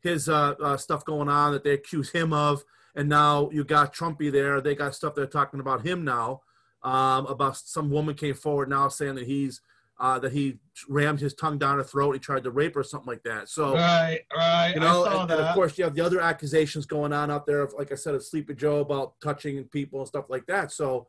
[0.00, 3.94] his uh, uh stuff going on that they accuse him of and now you got
[3.94, 6.40] trumpy there they got stuff they're talking about him now
[6.82, 9.60] um about some woman came forward now saying that he's
[10.02, 12.10] uh, that he rammed his tongue down her throat.
[12.12, 13.48] He tried to rape her, or something like that.
[13.48, 14.22] So, Right.
[14.36, 14.72] Right.
[14.74, 15.38] you know, I saw and, that.
[15.38, 17.60] and of course, you have the other accusations going on out there.
[17.60, 20.72] Of, like I said, of Sleepy Joe about touching people and stuff like that.
[20.72, 21.06] So,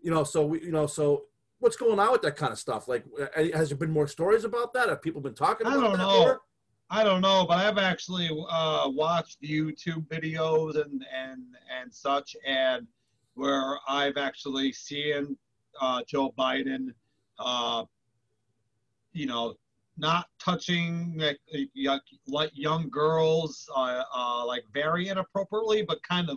[0.00, 1.24] you know, so we, you know, so
[1.58, 2.88] what's going on with that kind of stuff?
[2.88, 3.04] Like,
[3.52, 4.88] has there been more stories about that?
[4.88, 6.20] Have people been talking about I don't that know.
[6.20, 6.40] more?
[6.94, 11.40] I don't know, but I've actually uh, watched YouTube videos and and
[11.80, 12.86] and such, and
[13.32, 15.38] where I've actually seen
[15.80, 16.88] uh, Joe Biden,
[17.38, 17.84] uh,
[19.14, 19.54] you know,
[19.96, 21.40] not touching like
[21.72, 26.36] young, like young girls, uh, uh, like very inappropriately, but kind of,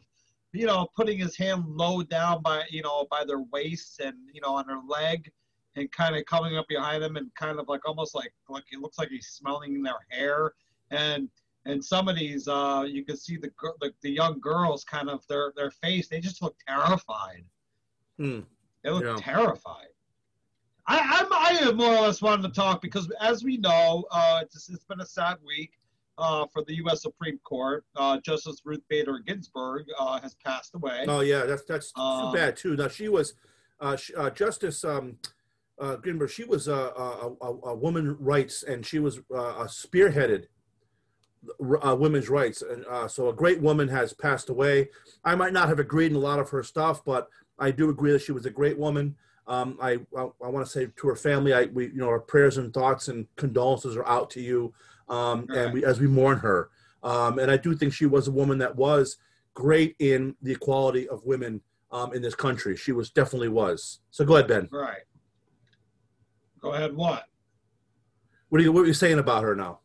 [0.54, 4.40] you know, putting his hand low down by you know by their waists and you
[4.40, 5.30] know on their leg
[5.76, 8.80] and kind of coming up behind them and kind of like almost like like it
[8.80, 10.54] looks like he's smelling their hair
[10.92, 11.30] and
[11.66, 13.50] and some of these uh you can see the
[13.82, 17.44] the, the young girls kind of their their face they just look terrified
[18.18, 18.42] Hmm.
[18.84, 19.18] they look Yeah.
[19.20, 19.88] terrified
[20.88, 24.70] I, I'm, I more or less wanted to talk because, as we know, uh, it's,
[24.70, 25.72] it's been a sad week
[26.20, 27.02] uh, for the U.S.
[27.02, 27.84] Supreme Court.
[27.96, 31.06] Uh, Justice Ruth Bader Ginsburg uh, has passed away.
[31.08, 32.76] Oh yeah, that's that's Um, too bad too.
[32.76, 33.34] Now she was
[33.80, 35.18] uh, sh- uh, Justice um,
[35.80, 36.30] uh, Greenberg.
[36.30, 40.46] She was a, a, a, a woman rights, and she was uh, spearheaded
[41.84, 42.62] uh, women's rights.
[42.62, 44.90] And uh, so a great woman has passed away.
[45.24, 48.12] I might not have agreed in a lot of her stuff, but I do agree
[48.12, 49.16] that she was a great woman.
[49.48, 52.20] Um, I I, I want to say to her family, I we you know our
[52.20, 54.74] prayers and thoughts and condolences are out to you,
[55.08, 55.58] um, Right.
[55.60, 56.70] and we as we mourn her.
[57.04, 59.18] Um, and I do think she was a woman that was
[59.54, 61.62] great in the equality of women
[61.92, 62.76] um, in this country.
[62.76, 64.00] She was definitely was.
[64.10, 64.68] So go ahead, Ben.
[64.72, 65.04] Right.
[66.66, 66.96] Go ahead.
[66.96, 67.26] What?
[68.50, 69.82] What are you what are you saying about her now?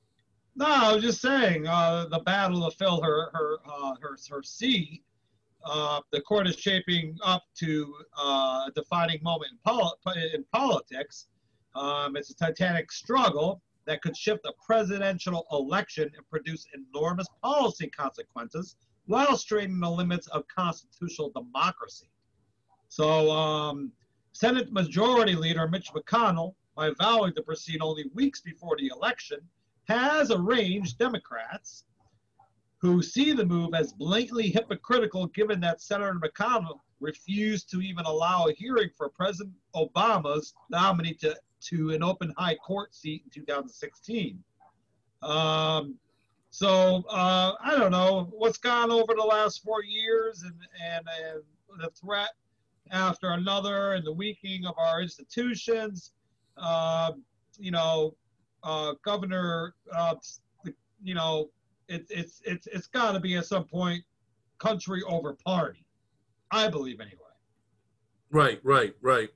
[0.57, 4.43] No, I was just saying uh, the battle to fill her her uh, her her
[4.43, 5.05] seat.
[5.63, 11.27] Uh, the court is shaping up to uh, a defining moment in, poli- in politics.
[11.75, 17.89] Um, it's a titanic struggle that could shift a presidential election and produce enormous policy
[17.89, 22.09] consequences while straining the limits of constitutional democracy.
[22.89, 23.93] So, um,
[24.33, 29.39] Senate Majority Leader Mitch McConnell, by vowing to proceed only weeks before the election,
[29.85, 31.85] has arranged Democrats
[32.79, 38.47] who see the move as blatantly hypocritical given that Senator McConnell refused to even allow
[38.47, 44.43] a hearing for President Obama's nominee to, to an open high court seat in 2016.
[45.21, 45.97] Um,
[46.49, 51.43] so uh, I don't know what's gone over the last four years and, and, and
[51.79, 52.31] the threat
[52.91, 56.13] after another and the weakening of our institutions.
[56.61, 57.23] Um,
[57.59, 58.15] you know,
[58.63, 60.15] uh, Governor, uh,
[61.03, 61.51] you know,
[61.89, 64.05] it, it's it's it's got to be at some point
[64.59, 65.85] country over party.
[66.51, 67.17] I believe anyway.
[68.31, 69.29] Right, right, right.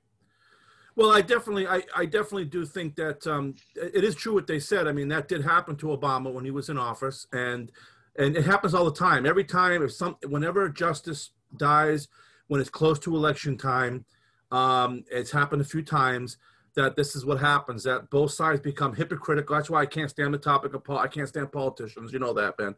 [0.95, 4.59] Well, I definitely, I, I definitely do think that um, it is true what they
[4.59, 4.87] said.
[4.87, 7.71] I mean, that did happen to Obama when he was in office, and
[8.17, 9.25] and it happens all the time.
[9.25, 12.07] Every time, if some, whenever justice dies,
[12.47, 14.05] when it's close to election time,
[14.51, 16.37] um, it's happened a few times
[16.75, 17.83] that this is what happens.
[17.83, 19.55] That both sides become hypocritical.
[19.55, 22.13] That's why I can't stand the topic of pol- I can't stand politicians.
[22.13, 22.75] You know that, Ben.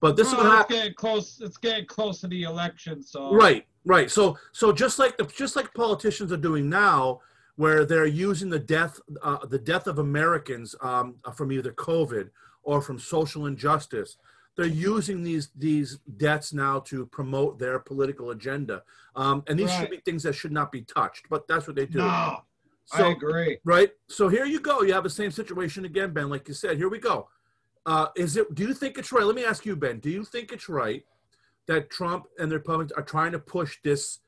[0.00, 0.78] But this is what it's happens.
[0.78, 1.40] getting close.
[1.40, 4.10] It's getting close to the election, so Right, right.
[4.10, 7.20] So, so just like the just like politicians are doing now,
[7.56, 12.30] where they're using the death uh, the death of Americans um, from either COVID
[12.62, 14.16] or from social injustice,
[14.56, 18.82] they're using these these deaths now to promote their political agenda,
[19.16, 21.26] um, and these should be things that should not be touched.
[21.28, 21.98] But that's what they do.
[21.98, 22.42] No,
[22.96, 23.58] So, I agree.
[23.64, 23.90] right?
[24.08, 24.82] So here you go.
[24.82, 26.28] You have the same situation again, Ben.
[26.28, 27.28] Like you said, here we go.
[27.86, 28.52] Uh, is it?
[28.54, 29.24] Do you think it's right?
[29.24, 30.00] Let me ask you, Ben.
[30.00, 31.04] Do you think it's right
[31.66, 34.18] that Trump and the Republicans are trying to push this?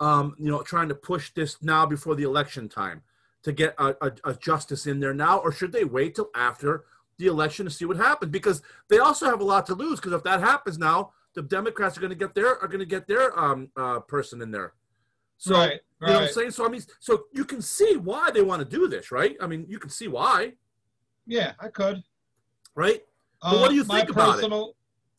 [0.00, 3.02] Um, you know, trying to push this now before the election time
[3.42, 6.84] to get a, a, a justice in there now, or should they wait till after
[7.18, 8.32] the election to see what happens?
[8.32, 10.00] Because they also have a lot to lose.
[10.00, 12.86] Because if that happens now, the Democrats are going to get their are going to
[12.86, 14.72] get their um, uh, person in there.
[15.40, 16.50] So right, you know what I'm saying?
[16.50, 19.36] So I mean, so you can see why they want to do this, right?
[19.40, 20.52] I mean, you can see why,
[21.26, 22.02] Yeah, I could.
[22.74, 23.02] right?
[23.42, 24.32] But what do you my think about it?
[24.34, 24.76] personal,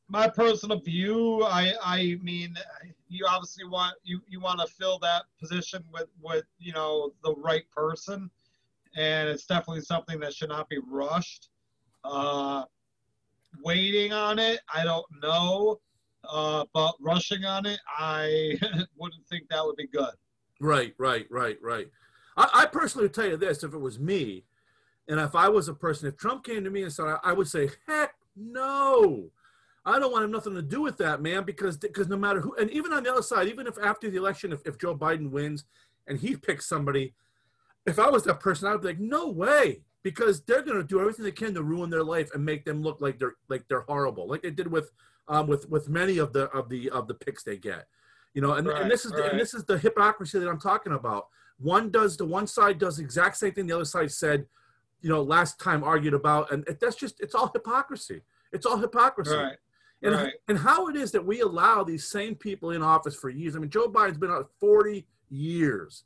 [0.09, 2.55] My personal view, I, I mean,
[3.09, 7.33] you obviously want you, you want to fill that position with, with you know the
[7.37, 8.29] right person,
[8.95, 11.49] and it's definitely something that should not be rushed.
[12.03, 12.63] Uh,
[13.63, 15.79] waiting on it, I don't know,
[16.29, 18.57] uh, but rushing on it, I
[18.97, 20.13] wouldn't think that would be good.
[20.59, 21.87] Right, right, right, right.
[22.37, 24.45] I, I personally would tell you this: if it was me,
[25.07, 27.33] and if I was a person, if Trump came to me and said, I, I
[27.33, 29.29] would say, heck no.
[29.83, 32.39] I don't want to have nothing to do with that, man, because because no matter
[32.39, 34.95] who, and even on the other side, even if after the election, if, if Joe
[34.95, 35.65] Biden wins
[36.07, 37.13] and he picks somebody,
[37.85, 40.83] if I was that person, I would be like, no way, because they're going to
[40.83, 43.67] do everything they can to ruin their life and make them look like they're like
[43.67, 44.91] they're horrible, like they did with
[45.27, 47.87] um, with with many of the of the of the picks they get,
[48.33, 48.53] you know.
[48.53, 51.27] And, Right, and this is the, and this is the hypocrisy that I'm talking about.
[51.59, 54.45] One does the one side does the exact same thing the other side said,
[55.01, 58.21] you know, last time argued about, and it, that's just it's all hypocrisy.
[58.51, 59.35] It's all hypocrisy.
[59.35, 59.57] Right.
[60.03, 60.33] And, Right.
[60.47, 63.55] and how it is that we allow these same people in office for years.
[63.55, 66.03] I mean, Joe Biden's been out 40 years.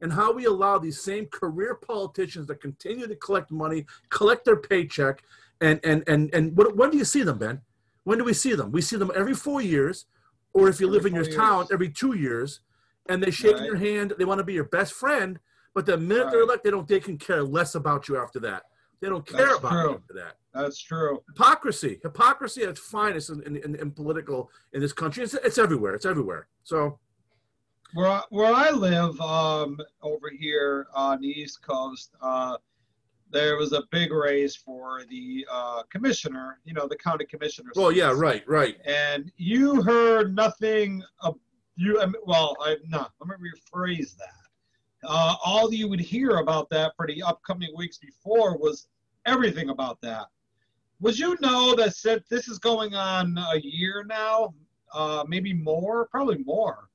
[0.00, 4.56] And how we allow these same career politicians to continue to collect money, collect their
[4.56, 5.24] paycheck,
[5.60, 7.62] and and and and what, when do you see them, Ben?
[8.08, 8.72] When do we see them?
[8.72, 10.06] We see them every four years,
[10.54, 12.60] or if you Every live in your four town, every two years,
[13.06, 13.66] and they shake Right.
[13.66, 14.14] your hand.
[14.16, 15.38] They want to be your best friend,
[15.74, 16.88] but the minute they're elected, they don't.
[16.88, 18.62] They can care less about you after that.
[19.02, 21.22] They don't care That's about you after that That's true.
[21.28, 25.94] hypocrisy hypocrisy at its finest in, in, in political in this country it's, it's everywhere
[25.94, 26.98] it's everywhere so
[27.94, 32.56] where I, where I live um, over here on the East Coast, uh,
[33.30, 36.58] there was a big race for the uh, commissioner.
[36.64, 37.70] You know, the county commissioner.
[37.74, 41.02] Well, yeah right right And you heard nothing.
[41.20, 41.36] Of,
[41.76, 43.06] you well, I no.
[43.20, 44.34] Let me rephrase that.
[45.04, 48.88] Uh, all you would hear about that for the upcoming weeks before was
[49.26, 50.26] everything about that.
[51.00, 54.54] Would you know that since this is going on a year now,
[54.92, 56.88] uh, maybe more, probably more,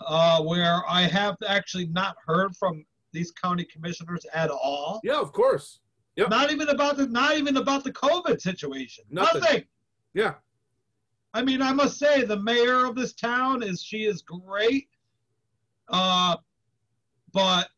[0.00, 2.84] uh, where I have actually not heard from
[3.16, 5.00] these county commissioners at all.
[5.02, 5.80] Yeah, of course.
[6.16, 6.28] Yep.
[6.28, 9.04] Not even about the not even about the COVID situation.
[9.10, 9.40] Nothing.
[9.40, 9.64] Nothing.
[10.12, 10.34] Yeah.
[11.32, 14.88] I mean, I must say the mayor of this town is she is great.
[15.88, 16.36] Uh,
[17.32, 17.68] but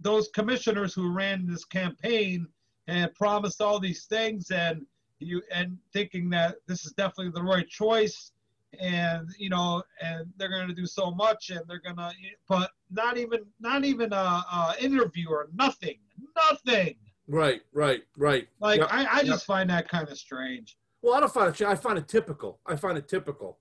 [0.00, 2.46] those commissioners who ran this campaign
[2.86, 4.86] and promised all these things and
[5.18, 8.32] you and thinking that this is definitely the right choice
[8.80, 12.10] and you know and they're going to do so much and they're going to
[12.48, 15.98] but not even not even a, a interview or nothing
[16.50, 16.94] nothing
[17.26, 18.46] Right, right, right.
[18.60, 19.26] like Yep, i, I yep.
[19.26, 21.62] just find that kind of strange Well, I don't find it.
[21.62, 22.60] I find it typical.
[22.66, 23.58] I find it typical.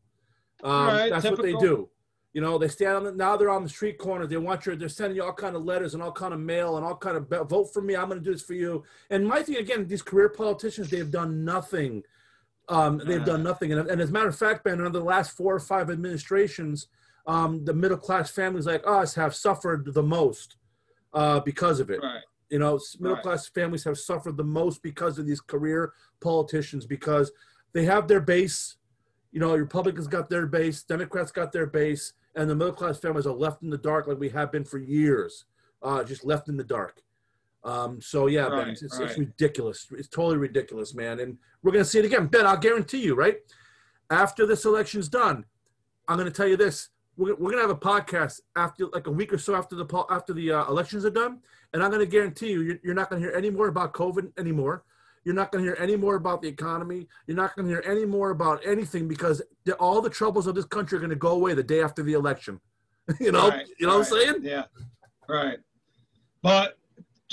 [0.64, 1.90] Um, right, that's what they do.
[2.34, 3.36] You know, they stand on the, now.
[3.38, 4.26] They're on the street corner.
[4.26, 4.76] They want you.
[4.76, 7.18] They're sending you all kind of letters and all kind of mail and all kind
[7.18, 7.96] of vote for me.
[7.96, 8.84] I'm going to do this for you.
[9.10, 12.04] And my thing again, these career politicians, they've done nothing.
[12.70, 13.74] Um, they've done nothing.
[13.74, 16.88] And, and as a matter of fact, Ben, under the last four or five administrations,
[17.28, 20.58] um, the middle class families like us have suffered the most
[21.14, 22.02] uh, because of it.
[22.02, 23.24] right You know, middle Right.
[23.24, 27.32] class families have suffered the most because of these career politicians because
[27.74, 28.78] they have their base.
[29.32, 33.26] You know, Republicans got their base, Democrats got their base, and the middle class families
[33.28, 35.46] are left in the dark like we have been for years,
[35.82, 37.02] uh, just left in the dark.
[37.66, 39.10] Um, so yeah, Right, it's, it's, right.
[39.10, 39.88] it's ridiculous.
[39.92, 41.20] It's totally ridiculous, man.
[41.20, 42.46] And we're gonna see it again, Ben.
[42.46, 43.38] I'll guarantee you, right?
[44.10, 45.46] After this election's done,
[46.08, 46.90] I'm gonna tell you this.
[47.16, 50.34] We're, we're gonna have a podcast after like a week or so after the after
[50.34, 51.40] the uh, elections are done,
[51.74, 54.84] and I'm gonna guarantee you, you're, you're not gonna hear any more about COVID anymore.
[55.24, 57.08] You're not gonna hear any more about the economy.
[57.28, 60.66] You're not gonna hear any more about anything because the, all the troubles of this
[60.66, 62.60] country are gonna go away the day after the election.
[63.22, 64.36] you know, Right, you know what I'm saying?
[64.42, 64.66] Yeah,
[65.30, 65.60] right.
[66.42, 66.78] But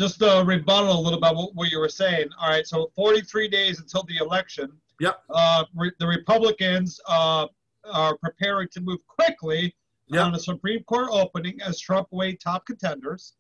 [0.00, 2.26] just to rebuttal a little about what, what you were saying.
[2.40, 4.72] All right, so 43 days until the election.
[4.98, 5.22] Yep.
[5.28, 7.46] Uh, re- the Republicans uh,
[7.84, 9.74] are preparing to move quickly
[10.08, 10.24] Yep.
[10.26, 13.34] on a Supreme Court opening as Trump weighed top contenders.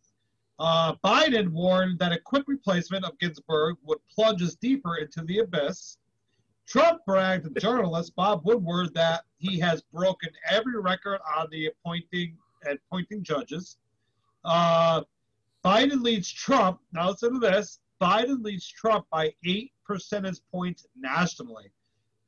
[0.60, 5.38] Uh, Biden warned that a quick replacement of Ginsburg would plunge us deeper into the
[5.38, 5.96] abyss.
[6.68, 12.36] Trump bragged to journalist Bob Woodward that he has broken every record on the appointing
[12.64, 13.78] and appointing judges.
[14.44, 15.02] Uh,
[15.64, 16.80] Biden leads Trump.
[16.92, 17.80] Now listen to this.
[18.00, 21.70] Biden leads Trump by eight percentage points nationally,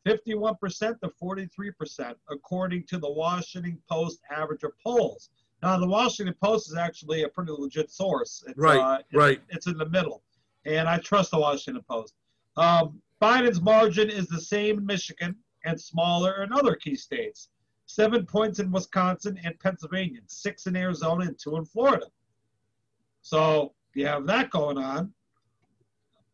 [0.07, 5.31] 51% to 43%, according to the Washington Post average of polls.
[5.63, 8.43] Now, the Washington Post is actually a pretty legit source.
[8.49, 9.41] It's, Right, uh, it's- right.
[9.49, 10.23] It's in the middle,
[10.67, 12.15] and I trust the Washington Post.
[12.57, 17.49] Um, Biden's margin is the same in Michigan and smaller in other key states.
[17.87, 22.07] Seven points in Wisconsin and Pennsylvania, six in Arizona, and two in Florida.
[23.23, 25.13] So you have that going on.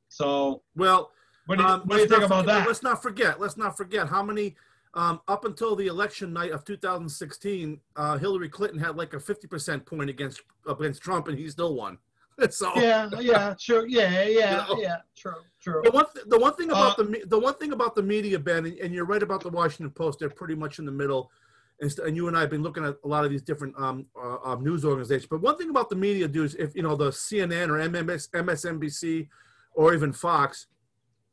[0.09, 1.13] So Well,
[1.47, 2.67] what do you, Um, what do you think about forget- that?
[2.67, 3.41] Let's not forget.
[3.41, 4.57] Let's not forget how many.
[4.95, 9.85] Um, up until the election night of 2016, uh, Hillary Clinton had like a 50%
[9.87, 11.99] point against against Trump, and he still won.
[12.51, 13.85] so Yeah, yeah, true.
[13.87, 14.81] Yeah, yeah, You know?
[14.83, 15.83] yeah, true, true.
[15.85, 18.03] the one th- the one thing about Uh, the me- the one thing about the
[18.03, 20.19] media, Ben, and, and you're right about the Washington Post.
[20.21, 21.31] They're pretty much in the middle.
[21.81, 23.75] And, st- and you and I have been looking at a lot of these different
[23.79, 25.29] um, uh, uh, news organizations.
[25.31, 29.29] But one thing about the media, dudes, if you know the CNN or MMS, MSNBC,
[29.75, 30.67] or even Fox,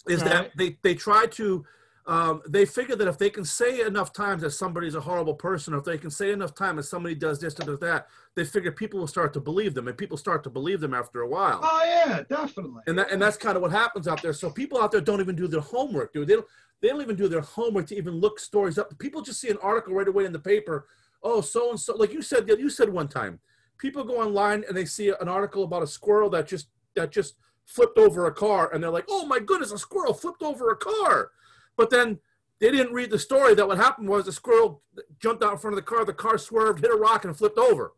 [0.08, 0.30] is Right.
[0.32, 1.66] that they they try to
[2.08, 5.74] um, they figure that if they can say enough times that somebody's a horrible person,
[5.74, 8.44] or if they can say enough time that somebody does this or does that, they
[8.44, 11.28] figure people will start to believe them, and people start to believe them after a
[11.28, 11.60] while.
[11.64, 12.84] Oh yeah, definitely.
[12.86, 14.34] And that and that's kind of what happens out there.
[14.34, 16.28] So people out there don't even do their homework, dude.
[16.28, 16.48] They don't
[16.82, 18.98] they don't even do their homework to even look stories up.
[19.00, 20.88] People just see an article right away in the paper.
[21.24, 23.40] Oh, so and so, like you said, you said one time,
[23.80, 27.36] people go online and they see an article about a squirrel that just that just
[27.66, 30.76] flipped over a car, and they're like, oh my goodness, a squirrel flipped over a
[30.76, 31.32] car.
[31.78, 32.20] But then
[32.60, 34.82] they didn't read the story that what happened was the squirrel
[35.20, 37.58] jumped out in front of the car, the car swerved, hit a rock, and flipped
[37.58, 37.94] over.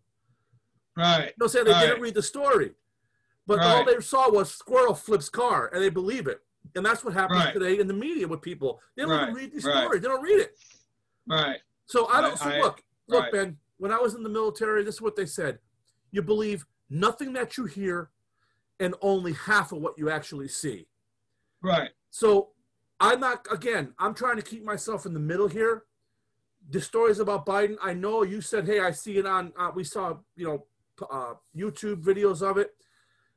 [0.96, 1.28] right.
[1.28, 2.71] You know, saying they didn't read the story,
[3.46, 6.42] but all they saw was squirrel flips car, and they believe it.
[6.75, 7.54] And that's what happens Right.
[7.54, 8.82] today in the media with people.
[8.96, 9.78] They don't even read these Right.
[9.84, 10.02] stories.
[10.02, 10.58] They don't read it.
[11.28, 11.62] Right.
[11.86, 12.34] So I don't.
[12.34, 13.32] I- so I- look, look, right.
[13.32, 13.60] Ben.
[13.78, 15.60] When I was in the military, this is what they said:
[16.12, 18.10] you believe nothing that you hear,
[18.80, 20.88] and only half of what you actually see.
[21.62, 21.92] Right.
[22.10, 22.54] So
[23.00, 25.83] I'm not again, I'm trying to keep myself in the middle here.
[26.69, 29.83] The stories about Biden, I know you said, hey, I see it on uh, we
[29.83, 30.65] saw, you know,
[31.10, 32.71] uh, YouTube videos of it.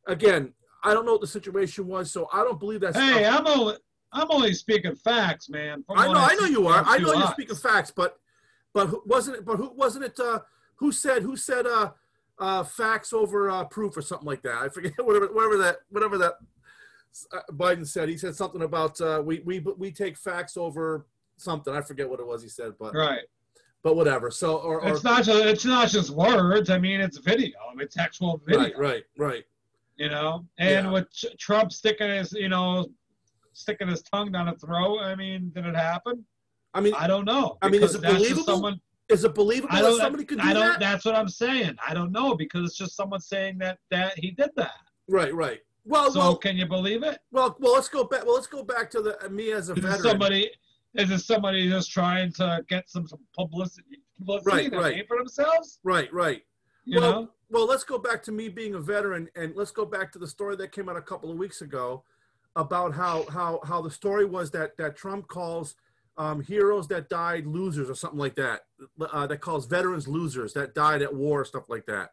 [0.07, 3.47] Again, I don't know what the situation was, so I don't believe that's Hey, I'm
[3.47, 3.77] only
[4.13, 5.85] I'm only speaking facts, man.
[5.89, 6.83] I know, I know you are.
[6.85, 8.19] I know you're speaking facts, but
[8.73, 9.45] but who, wasn't it?
[9.45, 10.19] But who wasn't it?
[10.19, 10.41] Uh,
[10.77, 11.23] who said?
[11.23, 11.67] Who said?
[11.67, 11.91] Uh,
[12.41, 14.57] uh, facts over uh, proof or something like that.
[14.57, 16.35] I forget whatever whatever that whatever that
[17.53, 18.09] Biden said.
[18.09, 21.07] He said something about uh, we we we take facts over
[21.37, 21.75] something.
[21.75, 23.23] I forget what it was he said, but Right.
[23.83, 24.31] but whatever.
[24.31, 26.71] So or, or It's not just it's not just words.
[26.71, 27.57] I mean, it's video.
[27.79, 28.61] It's actual video.
[28.63, 29.45] right, right, right.
[29.97, 30.93] You know, and Yeah.
[30.93, 32.87] with Tr- Trump sticking his, you know,
[33.53, 35.01] sticking his tongue down a throat.
[35.01, 36.25] I mean, did it happen?
[36.73, 37.59] I mean, I don't know.
[37.63, 38.45] I mean, is it believable?
[38.45, 40.69] Someone, is it believable I that somebody could do I don't.
[40.69, 40.79] that?
[40.81, 41.77] That's what I'm saying.
[41.87, 44.73] I don't know because it's just someone saying that that he did that.
[45.09, 45.61] Right, right.
[45.91, 47.19] Well, So well, can you believe it?
[47.33, 47.75] well, well.
[47.75, 48.25] Let's go back.
[48.25, 50.01] Well, let's go back to the me as a Is veteran.
[50.03, 50.51] somebody?
[50.95, 55.09] Is it somebody just trying to get some, some publicity, publicity Right, right.
[55.09, 55.79] for themselves?
[55.85, 56.43] Right, right.
[56.85, 57.29] You well, know?
[57.49, 60.27] well, let's go back to me being a veteran, and let's go back to the
[60.27, 62.05] story that came out a couple of weeks ago
[62.57, 65.75] about how how how the story was that that Trump calls
[66.17, 68.61] um, heroes that died losers or something like that.
[69.01, 72.11] Uh, that calls veterans losers that died at war, stuff like that.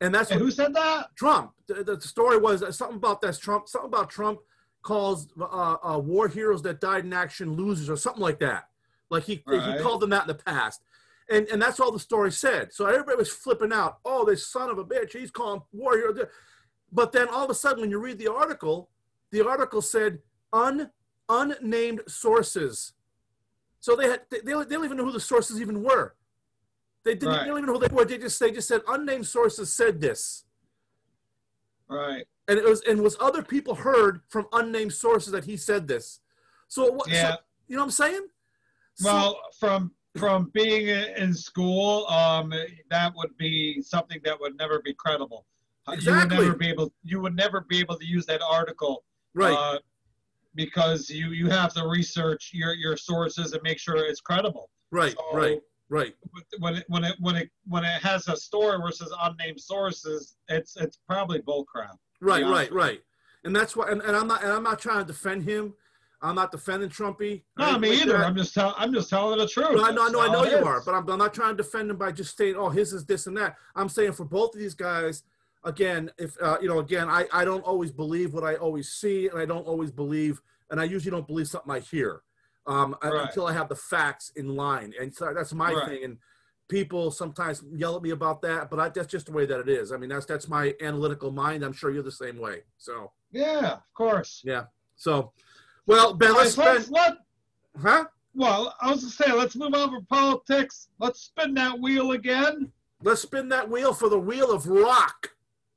[0.00, 1.14] And that's And who said that?
[1.16, 1.52] Trump.
[1.66, 3.68] The, the story was something about that Trump.
[3.68, 4.40] Something about Trump
[4.82, 8.68] calls uh, uh, war heroes that died in action losers or something like that.
[9.10, 9.76] Like he Right.
[9.76, 10.82] he called them that in the past,
[11.28, 12.72] and and that's all the story said.
[12.72, 13.98] So everybody was flipping out.
[14.04, 15.12] Oh, this son of a bitch!
[15.12, 16.18] He's calling war heroes.
[16.92, 18.90] But then all of a sudden, when you read the article,
[19.30, 20.20] the article said
[20.52, 20.90] un
[21.28, 22.92] unnamed sources.
[23.80, 26.14] So they had they, they don't even know who the sources even were.
[27.08, 27.40] They didn't Right.
[27.44, 28.04] they don't even know who they were.
[28.04, 30.44] They just they just said unnamed sources said this
[31.88, 32.26] Right.
[32.48, 36.20] and it was and was other people heard from unnamed sources that he said this.
[36.68, 37.08] So what?
[37.08, 37.30] Yeah.
[37.30, 37.36] So,
[37.66, 38.26] you know what I'm saying?
[38.96, 42.52] So- Well, from from being in school, um,
[42.90, 45.46] that would be something that would never be credible.
[45.86, 46.92] Uh, You would never be able.
[47.04, 49.78] You would never be able to use that article, right, uh,
[50.54, 54.68] because you you have to research your your sources and make sure it's credible.
[54.90, 56.14] right, So, right, right.
[56.58, 60.76] When it when it when it when it has a story versus unnamed sources, it's
[60.76, 61.96] it's probably bullcrap.
[62.20, 63.00] Right, right, right.
[63.44, 63.90] And that's why.
[63.90, 64.42] And, and I'm not.
[64.42, 65.74] And I'm not trying to defend him.
[66.20, 67.42] I'm not defending Trumpy.
[67.56, 68.18] No, anything me either.
[68.18, 68.26] that.
[68.26, 68.74] I'm just telling.
[68.76, 69.76] I'm just telling the truth.
[69.76, 71.56] No, I know, I know, I know you it are, but I'm, I'm not trying
[71.56, 74.24] to defend him by just saying, "Oh, his is this and that." I'm saying for
[74.24, 75.22] both of these guys,
[75.64, 79.28] again, if uh, you know, again, I I don't always believe what I always see,
[79.28, 82.22] and I don't always believe, and I usually don't believe something I hear,
[82.68, 83.26] um, Right.
[83.26, 85.88] until I have the facts in line, and so that's my Right.
[85.88, 86.04] thing.
[86.04, 86.18] And
[86.68, 89.68] people sometimes yell at me about that, but I, that's just the way that it
[89.68, 89.90] is.
[89.90, 91.64] I mean, that's that's my analytical mind.
[91.64, 92.64] I'm sure you're the same way.
[92.76, 94.42] So, yeah, of course.
[94.44, 94.64] Yeah.
[94.96, 95.32] So,
[95.86, 97.18] well, Ben, let's let's spend, let
[97.80, 98.04] huh?
[98.34, 100.88] Well, I was gonna say, let's move on from politics.
[101.00, 102.70] Let's spin that wheel again.
[103.02, 105.30] Let's spin that wheel for the wheel of rock.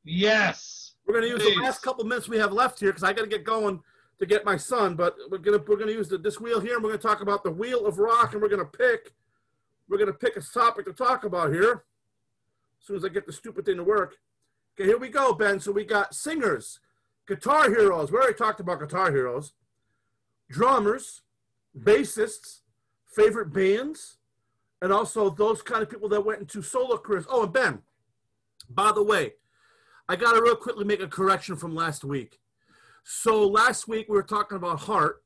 [0.04, 0.96] Yes.
[1.06, 1.56] We're gonna use Please.
[1.56, 3.82] the last couple minutes we have left here because I gotta get going
[4.22, 4.96] to get my son.
[4.96, 7.44] But we're gonna we're gonna use the, this wheel here, and we're gonna talk about
[7.44, 9.12] the wheel of rock, and we're gonna pick
[9.90, 11.84] we're gonna pick a topic to talk about here.
[12.80, 14.16] As soon as I get the stupid thing to work.
[14.74, 15.60] Okay, here we go, Ben.
[15.60, 16.80] So we got singers,
[17.28, 18.12] guitar heroes.
[18.12, 19.54] We already talked about guitar heroes,
[20.50, 21.22] drummers,
[21.78, 22.62] bassists,
[23.08, 24.18] favorite bands,
[24.82, 27.26] and also those kind of people that went into solo careers.
[27.30, 27.80] Oh, and Ben,
[28.70, 29.34] by the way,
[30.08, 32.40] I got to real quickly make a correction from last week.
[33.04, 35.24] So last week we were talking about heart,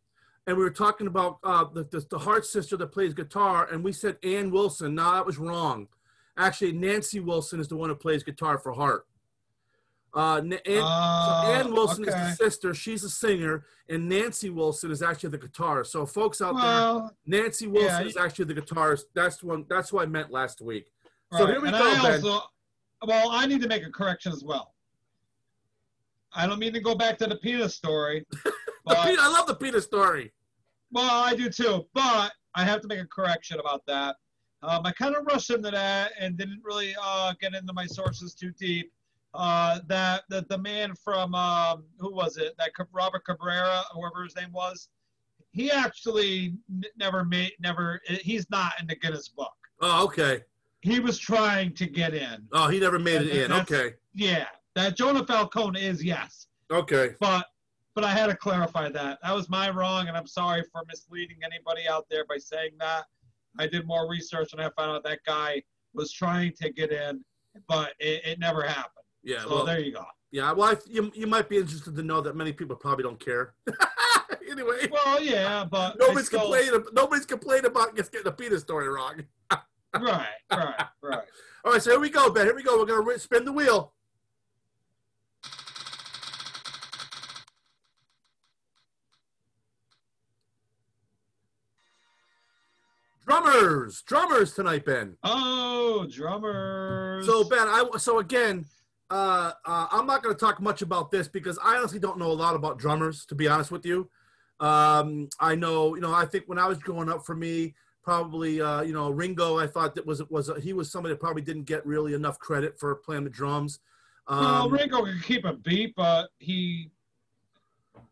[0.48, 3.84] and we were talking about uh, the, the the Heart sister that plays guitar, and
[3.84, 4.96] we said Ann Wilson.
[4.96, 5.88] No, that was wrong.
[6.38, 9.08] Actually, Nancy Wilson is the one who plays guitar for heart.
[10.14, 12.74] Uh, N- Ann, so Uh, Ann Wilson is the sister.
[12.74, 15.88] She's a singer, and Nancy Wilson is actually the guitarist.
[15.88, 19.04] So, folks out there, Nancy Wilson yeah, is actually the guitarist.
[19.14, 19.66] That's one.
[19.70, 20.92] That's what I meant last week.
[21.34, 22.42] So here we and go, I also,
[23.06, 24.75] well, I need to make a correction as well.
[26.36, 28.26] I don't mean to go back to the penis story,
[28.86, 30.34] but, I love the Peter story.
[30.92, 31.88] well, I do too.
[31.94, 34.16] But I have to make a correction about that.
[34.64, 38.34] Um, I kind of rushed into that and didn't really uh, get into my sources
[38.34, 38.92] too deep.
[39.34, 42.54] Uh, that that the man from um, who was it?
[42.58, 44.90] That Robert Cabrera, whoever his name was,
[45.52, 48.02] he actually n- never made never.
[48.08, 49.54] He's not in the Guinness Book.
[49.82, 50.44] Oh, okay.
[50.82, 52.48] He was trying to get in.
[52.54, 53.52] Oh, he never made it in.
[53.52, 53.96] Okay.
[54.14, 54.46] Yeah,
[54.76, 57.16] that Jonah Falcone is yes, Okay.
[57.20, 57.46] but
[57.96, 59.20] but I had to clarify that.
[59.24, 63.06] That was my wrong, and I'm sorry for misleading anybody out there by saying that.
[63.58, 65.64] I did more research and I found out that guy
[65.94, 67.24] was trying to get in,
[67.70, 69.06] but it, it never happened.
[69.24, 69.44] Yeah.
[69.44, 70.04] so well, there you go.
[70.32, 70.52] yeah.
[70.52, 73.54] Well, I, you, you might be interested to know that many people probably don't care.
[74.52, 76.84] anyway, Well, yeah, but nobody's still- complaining.
[76.92, 79.24] Nobody's complaining about just getting the Peter story wrong.
[79.98, 81.24] Right, right, right.
[81.64, 81.82] All right.
[81.82, 82.46] So here we go, Ben.
[82.46, 82.78] Here we go.
[82.80, 83.94] We're gonna spin the wheel.
[93.66, 95.18] Drummers, drummers tonight, Ben.
[95.24, 97.26] Oh, drummers.
[97.26, 98.66] So Ben, I so again,
[99.10, 102.32] uh, uh, I'm not going to talk much about this because I honestly don't know
[102.32, 103.26] a lot about drummers.
[103.28, 104.10] To be honest with you,
[104.60, 108.62] um, I know you know I think when I was growing up, for me, probably
[108.62, 109.58] uh, you know Ringo.
[109.58, 112.80] I thought that was was he was somebody that probably didn't get really enough credit
[112.80, 113.80] for playing the drums.
[114.30, 116.92] well, Um, Ringo can keep a beat, but he,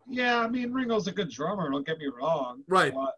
[0.10, 1.70] yeah, I mean Ringo's a good drummer.
[1.70, 2.64] Don't get me wrong.
[2.68, 2.94] Right.
[2.94, 3.16] But,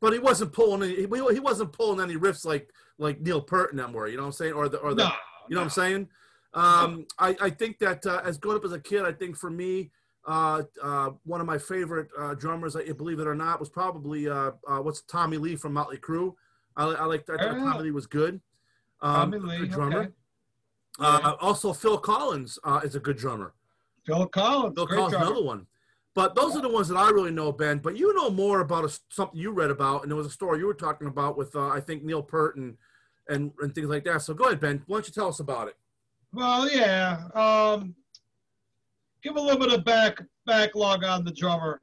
[0.00, 3.70] but he wasn't pulling any, he, he wasn't pulling any riffs like like Neil Peart
[3.70, 4.08] and them were.
[4.08, 4.52] You know what I'm saying?
[4.52, 5.10] Or the or the no,
[5.48, 6.08] You know what I'm saying?
[6.54, 9.50] Um, I, I think that uh, as growing up as a kid, I think for
[9.50, 9.90] me,
[10.26, 14.28] uh, uh, one of my favorite uh, drummers, I believe it or not, was probably
[14.28, 16.34] uh, uh, what's Tommy Lee from Motley Crue.
[16.76, 18.40] I, I like I thought Tommy Lee was good.
[19.02, 20.00] Um, Tommy Lee, drummer.
[20.00, 20.10] okay.
[20.98, 23.52] Uh, also, Phil Collins uh, is a good drummer.
[24.06, 25.26] Phil Collins, Phil great Collins, drummer.
[25.26, 25.66] another one.
[26.16, 27.76] But those are the ones that I really know, Ben.
[27.76, 30.58] But you know more about a, something you read about, and there was a story
[30.58, 32.78] you were talking about with uh, I think Neil Peart and,
[33.28, 34.22] and and things like that.
[34.22, 34.82] So go ahead, Ben.
[34.86, 35.76] Why don't you tell us about it?
[36.32, 37.28] Well, yeah.
[37.34, 37.94] Um,
[39.22, 41.82] give a little bit of back backlog on the drummer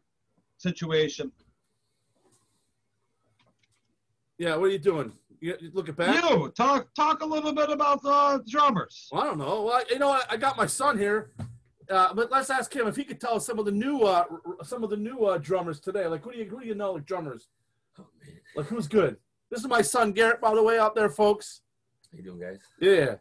[0.57, 1.31] situation.
[4.39, 5.13] Yeah, what are you doing?
[5.41, 6.23] You, you look at back.
[6.27, 9.09] You talk talk a little bit about the drummers.
[9.11, 9.61] Well, I don't know.
[9.61, 11.33] Well, I, you know, I, I got my son here,
[11.89, 14.25] uh, but let's ask him if he could tell us some of the new, uh,
[14.29, 16.07] r- r- some of the new uh, drummers today.
[16.07, 17.47] Like, who do you, who do you know, like drummers?
[17.99, 19.17] Oh man, Like, who's good?
[19.49, 21.61] This is my son Garrett, by the way, out there, folks.
[22.11, 22.59] how you doing, guys?
[22.79, 23.15] Yeah,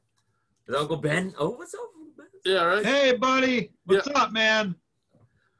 [0.68, 1.34] Is Uncle Ben?
[1.38, 1.80] Oh, what's up,
[2.16, 2.26] Ben?
[2.44, 2.84] yeah, right.
[2.84, 4.74] Hey, buddy, what's up, man?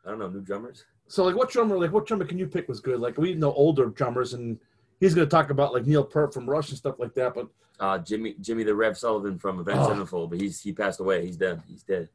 [0.07, 0.85] I don't know, new drummers.
[1.09, 2.99] So, like, what drummer, like, what drummer can you pick was good?
[3.01, 4.59] Like, we know older drummers, and
[4.99, 7.35] he's gonna talk about like Neil Peart from Rush and stuff like that.
[7.35, 7.49] But
[7.81, 9.89] Uh, Jimmy, Jimmy the Rev Sullivan from Avenged Oh.
[9.89, 11.27] Sevenfold, but he's he passed away.
[11.27, 11.61] He's dead.
[11.69, 12.09] He's dead.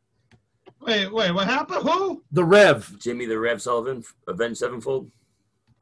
[0.82, 1.84] Wait, wait, what happened?
[1.84, 2.24] Who?
[2.32, 5.12] the Rev, Jimmy the Rev Sullivan, Avenged Sevenfold.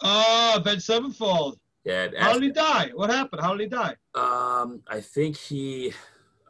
[0.01, 1.59] Oh, Ben Sevenfold.
[1.83, 2.91] Yeah, How did he die?
[2.95, 3.41] What happened?
[3.41, 3.95] How did he die?
[4.15, 5.93] um, I think he,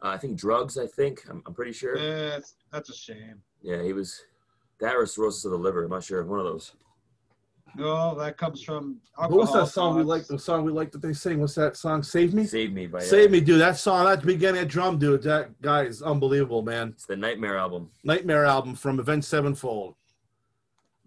[0.02, 0.78] uh, I think drugs.
[0.78, 1.98] I think I'm, I'm pretty sure.
[1.98, 3.42] That's, that's a shame.
[3.62, 4.22] Yeah, he was.
[4.80, 5.84] That or cirrhosis of the liver.
[5.84, 6.24] I'm not sure.
[6.24, 6.72] One of those.
[7.76, 8.98] No, that comes from.
[9.16, 10.08] what was that alcohol song we thoughts.
[10.08, 10.26] like?
[10.26, 11.40] The song we like that they sing.
[11.40, 12.02] What's that song?
[12.02, 12.46] Save me.
[12.46, 12.98] Save me by.
[12.98, 13.60] uh, Save me, dude.
[13.60, 15.22] That song, that beginning of drum, dude.
[15.24, 16.88] That guy is unbelievable, man.
[16.88, 17.90] It's the Nightmare album.
[18.02, 19.94] Nightmare album from Avenged Sevenfold.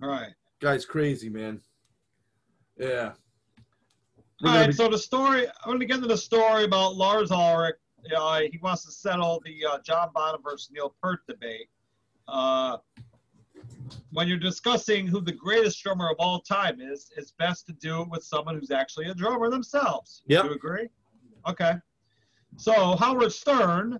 [0.03, 0.33] All right.
[0.59, 1.59] Guy's crazy, man.
[2.77, 3.13] Yeah.
[4.41, 7.31] We're All be- so the story, I'm going to get into the story about Lars
[7.31, 7.75] Ulrich.
[8.15, 11.67] Uh, he wants to settle the uh, John Bonham versus Neil Peart debate.
[12.27, 12.77] Uh,
[14.11, 18.01] when you're discussing who the greatest drummer of all time is, it's best to do
[18.01, 20.23] it with someone who's actually a drummer themselves.
[20.27, 20.87] Do you agree?
[21.47, 21.73] Okay.
[22.57, 23.99] So Howard Stern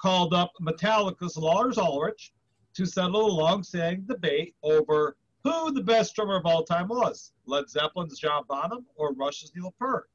[0.00, 2.32] called up Metallica's Lars Ulrich
[2.74, 7.68] to settle a long-standing debate over who the best drummer of all time was, Led
[7.68, 10.08] Zeppelin's John Bonham or Rush's Neil Peart.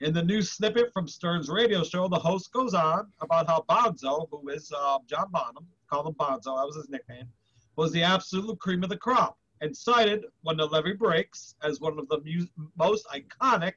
[0.00, 4.28] In the new snippet from Stern's radio show, the host goes on about how Bonzo,
[4.30, 7.28] who is uh, John Bonham, called him Bonzo, that was his nickname,
[7.76, 11.98] was the absolute cream of the crop, and cited When the Levee Breaks as one
[11.98, 13.74] of the mu- most iconic,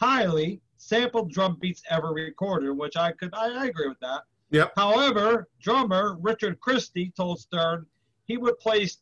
[0.00, 4.22] highly sampled drum beats ever recorded, which I could I, I agree with that.
[4.50, 4.72] Yep.
[4.76, 7.86] However, drummer Richard Christie told Stern
[8.26, 8.98] he would place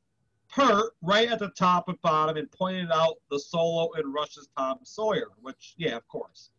[0.49, 4.79] Peart right at the top and bottom and pointed out the solo in Rush's Tom
[4.83, 6.51] Sawyer, which yeah, of course.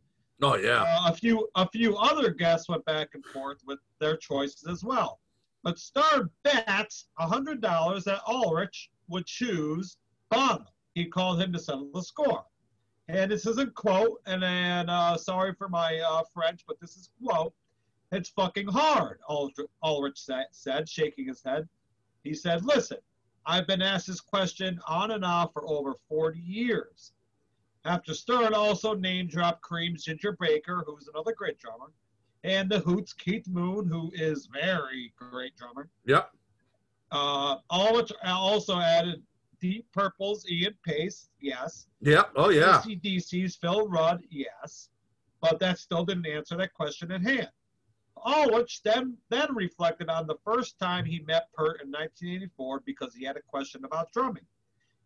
[0.41, 0.83] Oh yeah.
[0.83, 4.83] Uh, a few a few other guests went back and forth with their choices as
[4.83, 5.19] well.
[5.65, 9.97] But Stern bets hundred dollars that Ulrich would choose
[10.29, 10.67] Bonham.
[10.93, 12.45] He called him to settle the score.
[13.07, 16.95] And this is a quote, and then uh, sorry for my uh, French, but this
[16.95, 17.51] is quote.
[18.11, 21.67] It's fucking hard, Ulrich, Ulrich sa- said, shaking his head.
[22.23, 22.99] He said, Listen,
[23.47, 27.13] I've been asked this question on and off for over 40 years.
[27.85, 31.91] After Stern also name dropped Cream's Ginger Baker, who's another great drummer,
[32.45, 35.89] and the Who's Keith Moon, who is very great drummer.
[36.05, 36.29] Yep.
[37.11, 39.23] Uh, Ulrich also added
[39.59, 41.87] Deep Purple's Ian Paice, yes.
[42.01, 42.31] Yep.
[42.35, 42.83] Oh yeah.
[42.85, 44.89] ACDC's Phil Rudd, yes.
[45.41, 47.49] But that still didn't answer that question at hand.
[48.23, 53.25] Ulrich then, then reflected on the first time he met Peart in 1984 because he
[53.25, 54.45] had a question about drumming.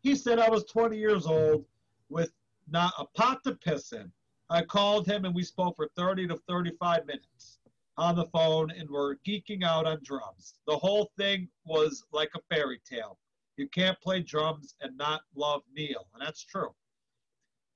[0.02, 1.66] He said, I was 20 years old
[2.10, 2.32] with
[2.70, 4.12] not a pot to piss in.
[4.50, 7.60] I called him and we spoke for 30 to 35 minutes
[7.98, 10.56] on the phone and were geeking out on drums.
[10.66, 13.20] The whole thing was like a fairy tale.
[13.58, 16.74] You can't play drums and not love Neil, and that's true.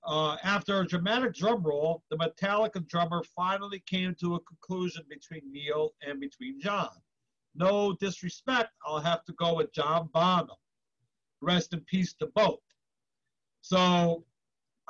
[0.05, 5.51] Uh, after a dramatic drum roll, the Metallica drummer finally came to a conclusion between
[5.51, 6.89] Neil and between John.
[7.55, 10.55] No disrespect, I'll have to go with John Bonham.
[11.41, 12.61] Rest in peace to both.
[13.61, 14.25] So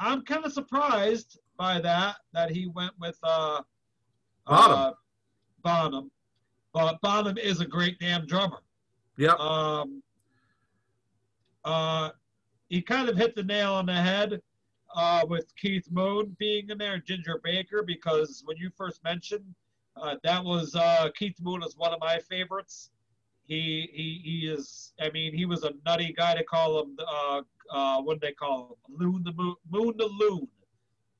[0.04, 3.62] I'm kind of surprised by that, that he went with uh,
[4.46, 4.72] Bonham.
[4.72, 4.92] Uh,
[5.64, 6.12] Bonham.
[6.74, 8.62] But Bonham is a great damn drummer.
[9.18, 9.40] Yep.
[9.40, 10.04] Um,
[11.64, 12.10] uh,
[12.70, 14.42] he kind of hit the nail on the head.
[14.96, 19.44] uh, with Keith Moon being in there, Ginger Baker, because when you first mentioned
[19.96, 22.90] uh, that was uh, Keith Moon is one of my favorites.
[23.46, 24.94] He he he is.
[25.00, 26.98] I mean, he was a nutty guy to call him.
[27.08, 27.42] Uh,
[27.72, 28.96] uh, what do they call him?
[28.98, 30.48] Loon the moon, moon the loon.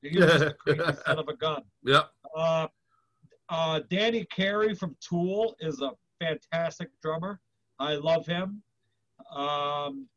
[0.02, 1.64] He was a son of a gun.
[1.84, 2.10] Yep.
[2.36, 2.68] Uh,
[3.50, 7.40] uh, Danny Carey from Tool is a fantastic drummer.
[7.80, 8.62] I love him.
[9.34, 10.08] Um,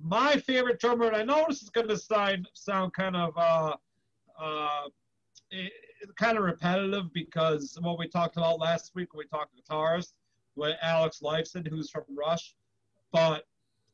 [0.00, 3.76] my favorite drummer, and I know this is going to sound sound kind of uh,
[4.38, 4.82] uh,
[5.50, 5.72] it,
[6.16, 10.12] kind of repetitive because what we talked about last week when we talked guitarist
[10.56, 12.54] with Alex Lifeson, who's from Rush.
[13.12, 13.44] But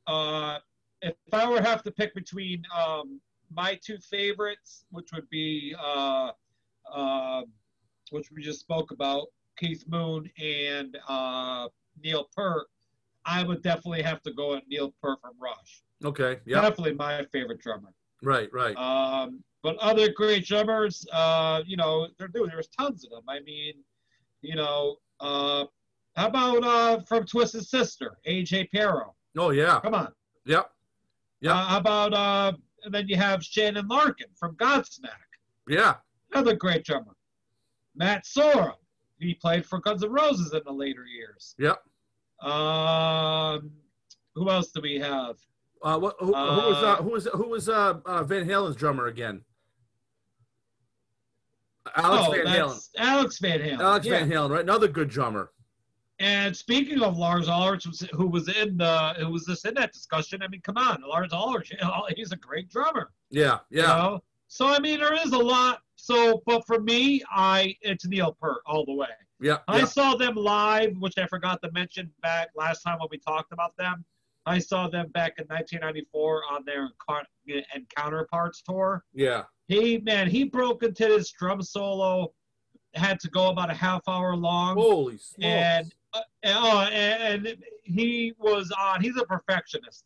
[0.06, 0.58] uh,
[1.02, 3.20] if I were to have to pick between um,
[3.52, 6.30] my two favorites, which would be uh,
[6.92, 7.42] uh,
[8.10, 9.26] which we just spoke about,
[9.58, 11.68] Keith Moon and uh,
[12.02, 12.66] Neil Peart,
[13.24, 15.82] I would definitely have to go at Neil Peart from Rush.
[16.04, 16.40] Okay.
[16.46, 16.62] Yeah.
[16.62, 17.92] Definitely my favorite drummer.
[18.22, 18.48] Right.
[18.52, 18.76] Right.
[18.76, 22.28] Um, but other great drummers, uh, you know, there.
[22.32, 23.24] There's tons of them.
[23.28, 23.74] I mean,
[24.40, 25.66] you know, uh,
[26.16, 29.14] how about uh, from Twisted Sister, AJ Pero?
[29.38, 29.80] oh yeah.
[29.80, 30.12] Come on.
[30.46, 30.70] Yep.
[31.40, 31.52] Yeah.
[31.52, 32.52] Uh, how about uh,
[32.84, 35.10] and then you have Shannon Larkin from Godsmack,
[35.68, 35.96] Yeah.
[36.32, 37.14] another great drummer.
[37.94, 38.74] Matt Sorum,
[39.18, 41.54] he played for Guns N' Roses in the later years.
[41.58, 41.82] Yep.
[42.50, 43.70] Um,
[44.34, 45.36] who else do we have?
[45.82, 46.16] Uh, what?
[46.20, 46.82] Who, who was?
[46.82, 47.28] Uh, Uh, who was?
[47.34, 47.68] Who was?
[47.68, 49.42] Uh, uh, Van Halen's drummer again?
[51.96, 52.88] Alex oh, Van Halen.
[52.98, 53.80] Alex Van Halen.
[53.80, 54.20] Alex yeah.
[54.20, 54.60] Van Halen, right?
[54.60, 55.50] Another good drummer.
[56.20, 60.42] And speaking of Lars Ulrich, who was- in the who was this in that discussion,
[60.42, 61.72] I mean, come on, Lars Ulrich,
[62.16, 63.10] he's a great drummer.
[63.30, 63.60] Yeah.
[63.70, 63.86] You Yeah.
[63.86, 64.20] know?
[64.48, 65.80] So I mean, there is a lot.
[65.96, 69.08] So, but for me, I it's Neil Peart all the way.
[69.40, 69.58] Yeah.
[69.68, 69.84] I yeah.
[69.86, 73.74] saw them live, which I forgot to mention back last time when we talked about
[73.78, 74.04] them.
[74.44, 76.90] I saw them back in 1994 on their
[77.74, 79.04] and Counterparts tour.
[79.14, 79.44] Yeah.
[79.68, 82.34] He man, he broke into this drum solo,
[82.94, 85.34] had to go about a half hour long Holy smokes.
[85.40, 89.00] and uh, oh, and, and he was on.
[89.00, 90.04] He's a perfectionist.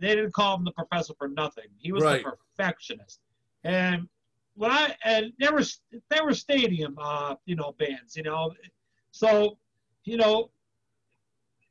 [0.00, 1.66] They didn't call him the professor for nothing.
[1.78, 2.24] He was Right.
[2.24, 3.20] a perfectionist.
[3.64, 4.08] And
[4.54, 5.64] when I and there were
[6.08, 8.52] there were stadium, uh, you know, bands, you know,
[9.10, 9.58] so
[10.04, 10.50] you know.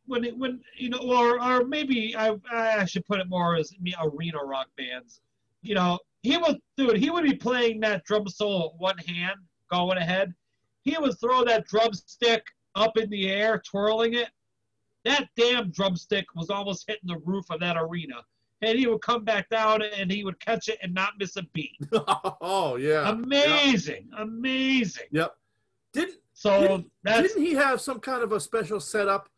[0.05, 3.71] When, it, when you know, or, or maybe I, I should put it more as
[3.79, 5.21] me arena rock bands.
[5.61, 9.37] You know, he would, dude, he would be playing that drum solo with one hand,
[9.69, 10.33] going ahead.
[10.81, 12.43] He would throw that drumstick
[12.75, 14.29] up in the air, twirling it.
[15.05, 18.15] That damn drumstick was almost hitting the roof of that arena.
[18.61, 21.43] And he would come back down and he would catch it and not miss a
[21.53, 21.77] beat.
[21.93, 23.09] oh yeah.
[23.09, 24.09] Amazing.
[24.17, 25.05] Amazing.
[25.11, 25.33] Yep.
[25.93, 29.29] Didn't So Didn't- that's didn't he have some kind of a special setup?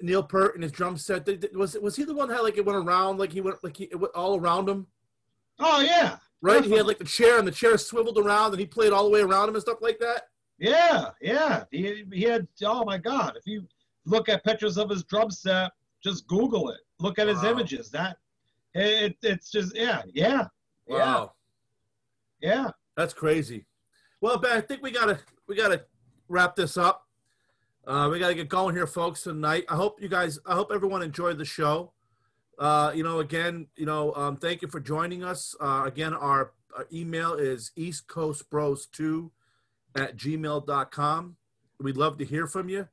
[0.00, 1.26] Neil Peart and his drum set.
[1.54, 3.76] Was was he the one that had like it went around like he went like
[3.76, 4.86] he it went all around him?
[5.58, 6.16] oh yeah.
[6.42, 6.64] Right.
[6.64, 9.10] He had like the chair and the chair swiveled around and he played all the
[9.10, 10.28] way around him and stuff like that.
[10.58, 11.64] Yeah, yeah.
[11.70, 13.34] He, he had oh my god.
[13.36, 13.66] If you
[14.04, 16.80] look at pictures of his drum set, just Google it.
[16.98, 17.50] Look at his Wow.
[17.50, 17.90] images.
[17.90, 18.16] That
[18.74, 20.46] it, it's just yeah, yeah,
[20.88, 21.32] yeah, Wow.
[22.40, 22.70] yeah.
[22.96, 23.66] That's crazy.
[24.20, 25.84] Well, Ben, I think we gotta we gotta
[26.28, 27.06] wrap this up.
[27.86, 29.64] Uh, we gotta get going here, folks, tonight.
[29.68, 30.38] I hope you guys.
[30.46, 31.92] I hope everyone enjoyed the show.
[32.58, 35.54] Uh, you know, again, you know, um, thank you for joining us.
[35.60, 39.30] Uh, again, our, our email is East Coast Bros 2
[39.96, 41.36] at gmail.com.
[41.80, 42.86] We'd love to hear from you.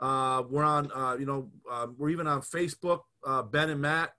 [0.00, 4.12] Uh, we're on, uh, you know, um, we're even on Facebook, uh, Ben and Matt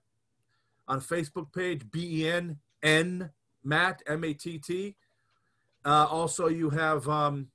[0.88, 3.30] on Facebook page, B E N N
[3.62, 4.96] Matt, M A T T.
[5.84, 7.48] Uh, also, you have um,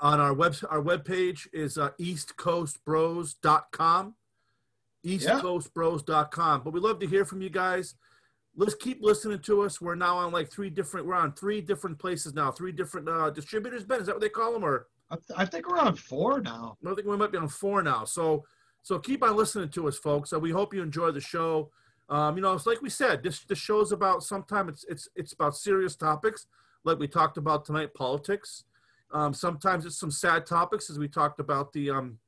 [0.00, 4.14] on our web our webpage is uh, eastcoastbros.com.
[5.04, 6.62] Eastcoastbros.com.
[6.62, 7.96] But we love to hear from you guys.
[8.54, 9.80] Let's keep listening to us.
[9.80, 11.06] We're now on like three different.
[11.06, 12.50] We're on three different places now.
[12.50, 13.84] Three different uh, distributors.
[13.84, 14.64] Ben, is that what they call them?
[14.64, 16.76] Or I, th- I think we're on four now.
[16.86, 18.04] I think we might be on four now.
[18.04, 18.44] So,
[18.82, 20.30] so keep on listening to us, folks.
[20.30, 21.70] So we hope you enjoy the show.
[22.10, 24.22] Um, you know, it's like we said, this the show's about.
[24.22, 26.46] Sometimes it's it's it's about serious topics,
[26.84, 28.64] like we talked about tonight, politics.
[29.12, 32.18] Um, sometimes it's some sad topics, as we talked about the um,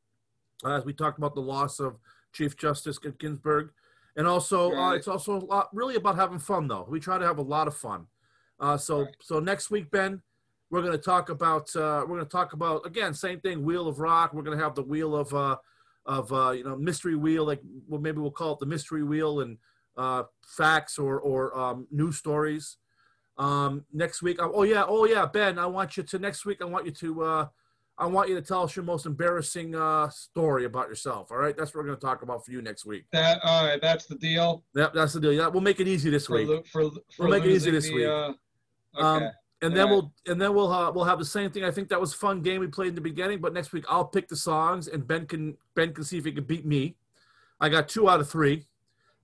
[0.66, 1.99] as we talked about the loss of
[2.33, 3.70] Chief Justice Ginsburg,
[4.16, 6.68] and also uh, it's also a lot really about having fun.
[6.68, 8.06] Though we try to have a lot of fun.
[8.60, 9.16] Uh, so Right.
[9.20, 10.22] so next week, Ben,
[10.70, 13.86] we're going to talk about uh, we're going to talk about again same thing wheel
[13.86, 15.56] of rock we're going to have the wheel of uh,
[16.06, 19.40] of uh, you know mystery wheel like well maybe we'll call it the mystery wheel
[19.40, 19.58] and
[19.96, 22.78] uh, facts or or um, news stories
[23.38, 26.64] um, next week oh yeah oh yeah ben i want you to next week i
[26.64, 27.46] want you to uh,
[27.97, 31.30] I want you to tell us your most embarrassing uh, story about yourself.
[31.30, 33.05] All right, that's what we're going to talk about for you next week.
[33.12, 33.80] That all right?
[33.80, 34.64] That's the deal.
[34.74, 35.32] Yep, that's the deal.
[35.32, 36.49] Yeah, we'll make it easy this For, week.
[36.49, 38.07] lo- for, for We'll make it easy this the, week.
[38.09, 38.32] Uh,
[38.97, 39.30] Um, okay.
[39.62, 39.90] and then Alright.
[39.90, 41.64] we'll and then we'll uh, we'll have the same thing.
[41.64, 43.40] I think that was a fun game we played in the beginning.
[43.40, 46.32] But next week I'll pick the songs, and Ben can Ben can see if he
[46.32, 46.97] can beat me.
[47.61, 48.66] I got two out of three.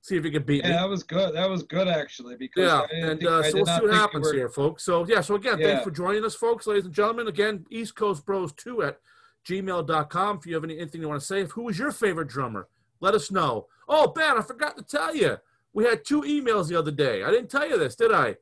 [0.02, 0.76] See if he can beat yeah, me.
[0.76, 1.34] that was good.
[1.34, 2.36] That was good actually.
[2.36, 4.82] Because Yeah, and uh, so we'll see what happens were- here, folks.
[4.84, 5.66] So yeah, so again, Yeah.
[5.66, 7.28] thanks for joining us, folks, ladies and gentlemen.
[7.28, 8.98] Again, East Coast Bros two at
[9.46, 10.38] gmail.com.
[10.38, 12.68] If you have any, anything you want to say, who was your favorite drummer?
[13.00, 13.66] Let us know.
[13.88, 15.36] Oh, Ben, I forgot to tell you.
[15.72, 17.22] We had two emails the other day.
[17.22, 18.36] I didn't tell you this, did I?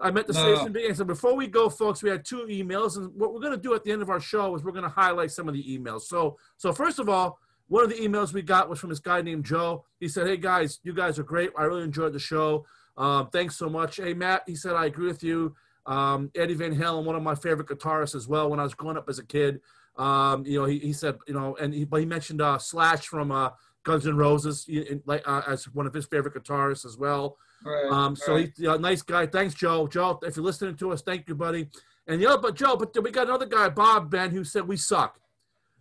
[0.00, 0.64] I meant to say this in No.
[0.64, 0.96] the beginning.
[0.96, 3.74] So before we go, folks, we had two emails, and what we're going to do
[3.74, 6.02] at the end of our show is we're going to highlight some of the emails.
[6.02, 7.38] So, so first of all,
[7.68, 9.84] one of the emails we got was from this guy named Joe.
[10.00, 11.50] He said, "Hey guys, you guys are great.
[11.56, 12.66] I really enjoyed the show.
[12.96, 15.54] Um, thanks so much." Hey Matt, he said, "I agree with you.
[15.86, 18.48] Um, Eddie Van Halen, one of my favorite guitarists as well.
[18.50, 19.60] When I was growing up as a kid,
[19.96, 23.06] um, you know, he, he said, you know, and he, but he mentioned uh, Slash
[23.06, 23.50] from uh,
[23.84, 27.36] Guns N' Roses, he- like uh, as one of his favorite guitarists as well.
[27.64, 28.50] Right, Um, so right.
[28.56, 29.26] he's a nice guy.
[29.26, 29.86] Thanks, Joe.
[29.86, 31.68] Joe, if you're listening to us, thank you, buddy.
[32.06, 34.76] And other, but Joe, but then we got another guy, Bob Ben, who said we
[34.78, 35.18] suck.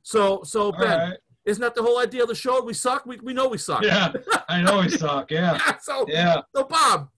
[0.02, 1.18] So, so All Ben, right.
[1.46, 2.62] Isn't that the whole idea of the show?
[2.64, 3.06] We suck.
[3.06, 3.84] We, we know we suck.
[3.84, 4.14] Yeah,
[4.48, 5.32] I know we suck.
[5.32, 6.42] Yeah, so, yeah.
[6.56, 7.10] so Bob,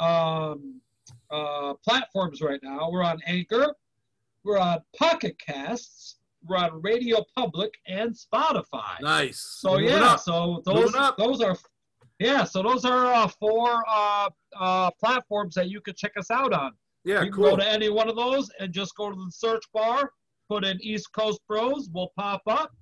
[0.00, 0.80] um,
[1.30, 2.90] uh, platforms right now.
[2.90, 3.74] We're on Anchor,
[4.44, 6.16] we're on Pocket Casts,
[6.46, 9.00] we're on Radio Public, and Spotify.
[9.00, 9.38] Nice.
[9.60, 10.20] So Moving yeah, up.
[10.20, 11.56] so those those are
[12.18, 16.52] yeah, so those are uh, four uh, uh, platforms that you could check us out
[16.52, 16.72] on.
[17.04, 17.22] Yeah.
[17.22, 17.50] you can Cool.
[17.50, 20.12] go to any one of those and just go to the search bar,
[20.50, 22.72] put in East Coast Bros, we'll pop up.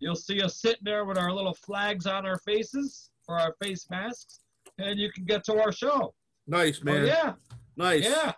[0.00, 3.86] You'll see us sitting there with our little flags on our faces for our face
[3.90, 4.40] masks,
[4.78, 6.14] and you can get to our show.
[6.46, 7.06] Nice, Oh, man.
[7.06, 7.32] yeah,
[7.76, 8.04] Nice.
[8.04, 8.32] yeah,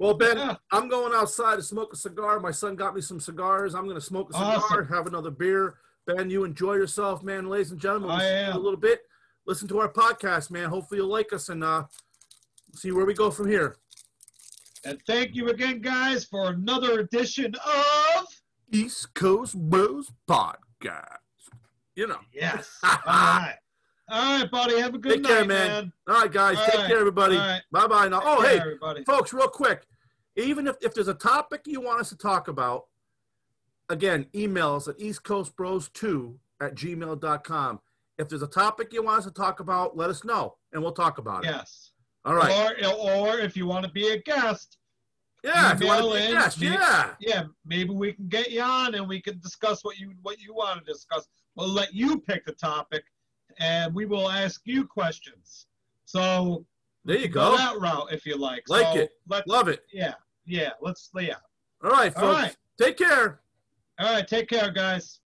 [0.00, 0.56] Well, Ben, yeah.
[0.72, 2.40] I'm going outside to smoke a cigar.
[2.40, 3.74] My son got me some cigars.
[3.76, 4.88] I'm going to smoke a cigar, Awesome.
[4.88, 5.76] have another beer.
[6.06, 7.48] Ben, you enjoy yourself, man.
[7.48, 8.56] Ladies and gentlemen, I am.
[8.56, 9.00] a little bit.
[9.46, 10.68] Listen to our podcast, man.
[10.68, 11.84] Hopefully you'll like us and uh,
[12.74, 13.76] see where we go from here.
[14.84, 18.26] And thank you again, guys, for another edition of
[18.72, 21.18] East Coast Bros Podcast.
[21.96, 22.20] You know.
[22.32, 22.78] Yes.
[22.84, 23.56] All right,
[24.10, 24.80] all right, buddy.
[24.80, 25.68] Have a good Take night, care, man.
[25.68, 25.92] man.
[26.08, 26.56] All right, guys.
[26.56, 26.86] All take right.
[26.88, 27.36] care, everybody.
[27.36, 27.60] Right.
[27.70, 28.22] Bye bye now.
[28.24, 29.04] Oh, Take hey, everybody.
[29.04, 29.82] folks, real quick.
[30.36, 32.84] Even if, if there's a topic you want us to talk about,
[33.90, 37.80] again, email us at eastcoastbros2 at gmail.com.
[38.18, 40.92] If there's a topic you want us to talk about, let us know and we'll
[40.92, 41.48] talk about it.
[41.48, 41.87] Yes.
[42.28, 42.76] All right.
[42.84, 44.76] Or, or if you want to be a guest,
[45.42, 47.14] yeah, if you want to be a guest, me- yeah.
[47.20, 50.52] yeah, maybe we can get you on and we can discuss what you what you
[50.52, 51.26] want to discuss.
[51.54, 53.02] We'll let you pick the topic,
[53.58, 55.68] and we will ask you questions.
[56.04, 56.66] So
[57.06, 57.56] There you go go.
[57.56, 58.64] that route if you like.
[58.68, 59.10] Like so it.
[59.26, 59.86] Let's, Love it.
[59.90, 60.14] yeah,
[60.44, 60.72] yeah.
[60.82, 61.36] Let's yeah.
[61.82, 62.26] All right, folks.
[62.26, 62.56] All right.
[62.78, 63.40] Take care.
[63.98, 64.28] All right.
[64.28, 65.20] Take care, guys.